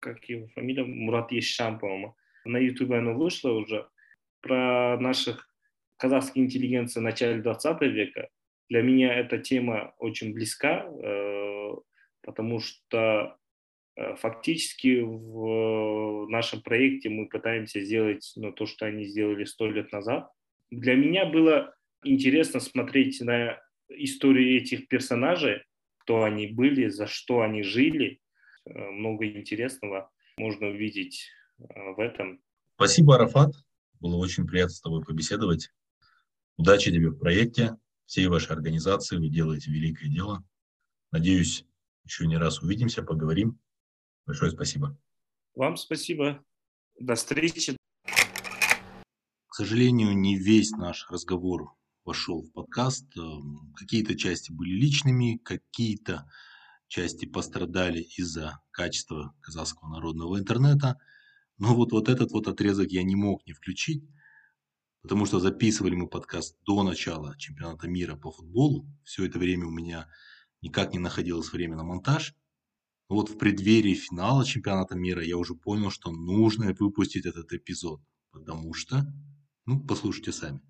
как 0.00 0.24
его 0.28 0.48
фамилия, 0.48 0.84
Мурат 0.84 1.32
Ещам, 1.32 1.78
по-моему. 1.78 2.14
На 2.44 2.58
Ютубе 2.58 2.98
оно 2.98 3.14
вышло 3.14 3.50
уже, 3.50 3.88
про 4.40 4.98
наших 5.00 5.48
казахской 5.96 6.42
интеллигенции 6.42 7.00
в 7.00 7.02
начале 7.02 7.42
20 7.42 7.80
века, 7.82 8.28
для 8.68 8.82
меня 8.82 9.14
эта 9.14 9.38
тема 9.38 9.94
очень 9.98 10.32
близка, 10.32 10.84
э, 10.84 11.74
потому 12.22 12.60
что 12.60 13.36
э, 13.96 14.16
фактически 14.16 15.00
в 15.00 16.26
нашем 16.28 16.62
проекте 16.62 17.08
мы 17.08 17.28
пытаемся 17.28 17.80
сделать 17.80 18.32
ну, 18.36 18.52
то, 18.52 18.66
что 18.66 18.86
они 18.86 19.04
сделали 19.04 19.44
сто 19.44 19.66
лет 19.70 19.92
назад. 19.92 20.30
Для 20.70 20.94
меня 20.94 21.26
было 21.26 21.74
интересно 22.02 22.60
смотреть 22.60 23.20
на 23.20 23.60
историю 23.88 24.56
этих 24.56 24.88
персонажей, 24.88 25.62
кто 25.98 26.24
они 26.24 26.48
были, 26.48 26.88
за 26.88 27.06
что 27.06 27.42
они 27.42 27.62
жили. 27.62 28.20
Э, 28.64 28.90
много 28.90 29.26
интересного 29.26 30.10
можно 30.38 30.68
увидеть 30.68 31.28
в 31.58 32.00
этом. 32.00 32.40
Спасибо, 32.74 33.14
Арафат. 33.14 33.52
Было 34.00 34.16
очень 34.16 34.46
приятно 34.46 34.74
с 34.74 34.80
тобой 34.80 35.02
побеседовать. 35.02 35.70
Удачи 36.58 36.90
тебе 36.90 37.08
в 37.08 37.18
проекте, 37.18 37.76
всей 38.06 38.28
вашей 38.28 38.52
организации, 38.52 39.16
вы 39.16 39.28
делаете 39.28 39.70
великое 39.70 40.08
дело. 40.08 40.44
Надеюсь, 41.10 41.64
еще 42.04 42.26
не 42.26 42.36
раз 42.36 42.62
увидимся, 42.62 43.02
поговорим. 43.02 43.58
Большое 44.26 44.50
спасибо. 44.50 44.96
Вам 45.54 45.76
спасибо. 45.76 46.44
До 46.98 47.14
встречи. 47.14 47.76
К 48.04 49.54
сожалению, 49.54 50.16
не 50.16 50.36
весь 50.36 50.70
наш 50.72 51.06
разговор 51.10 51.74
вошел 52.04 52.42
в 52.42 52.52
подкаст. 52.52 53.16
Эм, 53.16 53.72
какие-то 53.74 54.16
части 54.16 54.52
были 54.52 54.70
личными, 54.70 55.40
какие-то 55.42 56.30
части 56.88 57.26
пострадали 57.26 58.00
из-за 58.16 58.60
качества 58.70 59.34
казахского 59.40 59.88
народного 59.88 60.38
интернета. 60.38 60.98
Но 61.58 61.74
вот, 61.74 61.92
вот 61.92 62.08
этот 62.08 62.30
вот 62.32 62.48
отрезок 62.48 62.90
я 62.90 63.02
не 63.02 63.16
мог 63.16 63.46
не 63.46 63.52
включить, 63.52 64.04
потому 65.06 65.24
что 65.24 65.38
записывали 65.38 65.94
мы 65.94 66.08
подкаст 66.08 66.58
до 66.66 66.82
начала 66.82 67.38
чемпионата 67.38 67.86
мира 67.86 68.16
по 68.16 68.32
футболу. 68.32 68.88
Все 69.04 69.24
это 69.24 69.38
время 69.38 69.64
у 69.66 69.70
меня 69.70 70.08
никак 70.62 70.92
не 70.92 70.98
находилось 70.98 71.52
время 71.52 71.76
на 71.76 71.84
монтаж. 71.84 72.34
Вот 73.08 73.30
в 73.30 73.38
преддверии 73.38 73.94
финала 73.94 74.44
чемпионата 74.44 74.96
мира 74.96 75.22
я 75.22 75.36
уже 75.36 75.54
понял, 75.54 75.92
что 75.92 76.10
нужно 76.10 76.74
выпустить 76.76 77.24
этот 77.24 77.52
эпизод, 77.52 78.00
потому 78.32 78.74
что, 78.74 79.06
ну, 79.64 79.78
послушайте 79.78 80.32
сами. 80.32 80.60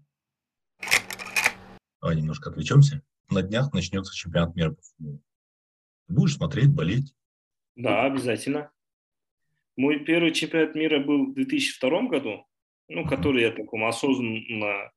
Давай 2.02 2.16
немножко 2.16 2.50
отвлечемся. 2.50 3.00
На 3.30 3.40
днях 3.40 3.72
начнется 3.72 4.14
чемпионат 4.14 4.54
мира 4.54 4.72
по 4.72 4.82
футболу. 4.82 5.22
Будешь 6.08 6.36
смотреть, 6.36 6.74
болеть? 6.74 7.14
Да, 7.74 8.04
обязательно. 8.04 8.70
Мой 9.76 10.04
первый 10.04 10.34
чемпионат 10.34 10.74
мира 10.74 11.02
был 11.02 11.30
в 11.30 11.34
2002 11.34 12.08
году, 12.08 12.46
ну, 12.88 13.06
который 13.06 13.42
я 13.42 13.50
таком 13.50 13.84
осознанно 13.84 14.90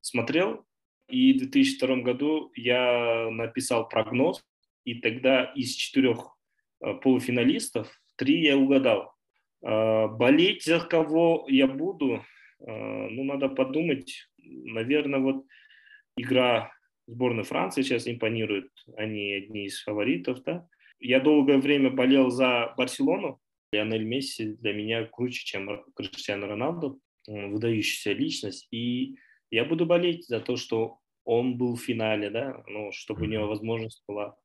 смотрел. 0.00 0.64
И 1.08 1.34
в 1.34 1.38
2002 1.38 1.96
году 1.96 2.50
я 2.56 3.28
написал 3.30 3.88
прогноз, 3.88 4.44
и 4.84 4.94
тогда 5.00 5.44
из 5.44 5.74
четырех 5.74 6.36
э, 6.80 6.94
полуфиналистов 6.94 8.00
три 8.16 8.42
я 8.42 8.56
угадал. 8.56 9.12
Э, 9.62 10.08
болеть 10.08 10.64
за 10.64 10.80
кого 10.80 11.46
я 11.48 11.66
буду, 11.66 12.24
э, 12.60 13.08
ну, 13.08 13.24
надо 13.24 13.48
подумать. 13.48 14.28
Наверное, 14.38 15.20
вот 15.20 15.44
игра 16.16 16.72
сборной 17.06 17.44
Франции 17.44 17.82
сейчас 17.82 18.08
импонирует. 18.08 18.70
Они 18.96 19.32
одни 19.32 19.66
из 19.66 19.82
фаворитов, 19.82 20.42
да. 20.42 20.66
Я 20.98 21.20
долгое 21.20 21.58
время 21.58 21.90
болел 21.90 22.30
за 22.30 22.74
Барселону. 22.76 23.40
Лионель 23.72 24.04
Месси 24.04 24.54
для 24.54 24.72
меня 24.72 25.04
круче, 25.04 25.44
чем 25.44 25.84
Криштиано 25.94 26.46
Роналду. 26.46 27.00
Выдающаяся 27.26 28.12
личность. 28.12 28.68
И 28.70 29.16
я 29.50 29.64
буду 29.64 29.86
болеть 29.86 30.26
за 30.26 30.40
то, 30.40 30.56
что 30.56 30.98
он 31.24 31.58
был 31.58 31.74
в 31.74 31.80
финале, 31.80 32.30
да, 32.30 32.62
ну, 32.66 32.92
чтобы 32.92 33.22
у 33.22 33.26
него 33.26 33.46
возможность 33.46 34.02
была 34.06 34.36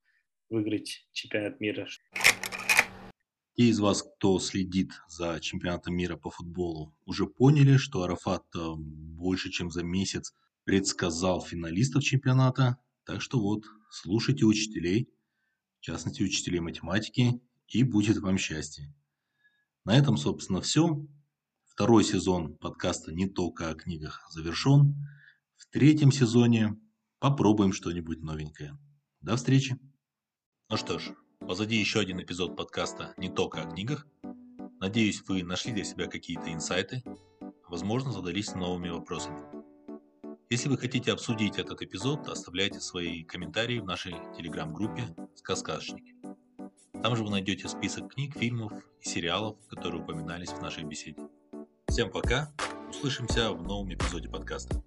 выиграть 0.50 1.08
чемпионат 1.14 1.60
мира. 1.60 1.88
Те 3.56 3.64
из 3.64 3.80
вас, 3.80 4.04
кто 4.04 4.40
следит 4.40 4.92
за 5.08 5.40
чемпионатом 5.40 5.96
мира 5.96 6.16
по 6.16 6.30
футболу, 6.30 6.96
уже 7.06 7.28
поняли, 7.28 7.78
что 7.78 8.04
Арафат 8.04 8.44
э, 8.56 8.74
больше, 8.78 9.52
чем 9.52 9.70
за 9.70 9.84
месяц 9.84 10.34
предсказал 10.64 11.42
финалистов 11.42 12.04
чемпионата. 12.04 12.78
Так 13.06 13.22
что 13.22 13.40
вот, 13.40 13.66
слушайте 13.90 14.46
учителей, 14.46 15.10
в 15.80 15.84
частности 15.84 16.24
учителей 16.24 16.60
математики, 16.60 17.42
и 17.68 17.84
будет 17.84 18.18
вам 18.18 18.38
счастье. 18.38 18.94
На 19.86 19.98
этом, 19.98 20.18
собственно, 20.18 20.62
все. 20.62 21.06
Второй 21.74 22.04
сезон 22.04 22.58
подкаста 22.58 23.14
«Не 23.14 23.28
только 23.28 23.70
о 23.70 23.76
книгах» 23.76 24.28
завершен. 24.30 24.94
В 25.56 25.68
третьем 25.68 26.12
сезоне 26.12 26.78
попробуем 27.20 27.72
что-нибудь 27.72 28.22
новенькое. 28.22 28.78
До 29.22 29.38
встречи! 29.38 29.80
Ну 30.70 30.76
что 30.76 31.00
ж, 31.00 31.14
позади 31.40 31.78
еще 31.78 32.02
один 32.02 32.22
эпизод 32.22 32.58
подкаста 32.58 33.14
«Не 33.16 33.30
только 33.30 33.62
о 33.62 33.72
книгах». 33.72 34.06
Надеюсь, 34.82 35.24
вы 35.30 35.44
нашли 35.44 35.72
для 35.72 35.86
себя 35.86 36.08
какие-то 36.08 36.52
инсайты, 36.52 37.04
возможно, 37.70 38.12
задались 38.12 38.54
новыми 38.54 38.90
вопросами. 38.90 39.42
Если 40.50 40.68
вы 40.68 40.78
хотите 40.78 41.14
обсудить 41.14 41.58
этот 41.58 41.82
эпизод, 41.82 42.28
оставляйте 42.28 42.82
свои 42.82 43.24
комментарии 43.24 43.80
в 43.80 43.86
нашей 43.86 44.14
телеграм-группе 44.36 45.16
«Сказкашники». 45.36 46.16
Там 47.02 47.16
же 47.16 47.24
вы 47.24 47.30
найдете 47.32 47.70
список 47.70 48.14
книг, 48.14 48.38
фильмов 48.38 48.74
и 49.00 49.08
сериалов, 49.08 49.58
которые 49.68 50.04
упоминались 50.04 50.50
в 50.50 50.62
нашей 50.62 50.84
беседе. 50.84 51.30
Всем 51.92 52.10
пока, 52.10 52.50
услышимся 52.90 53.52
в 53.52 53.64
новом 53.64 53.94
эпизоде 53.94 54.30
подкаста. 54.30 54.82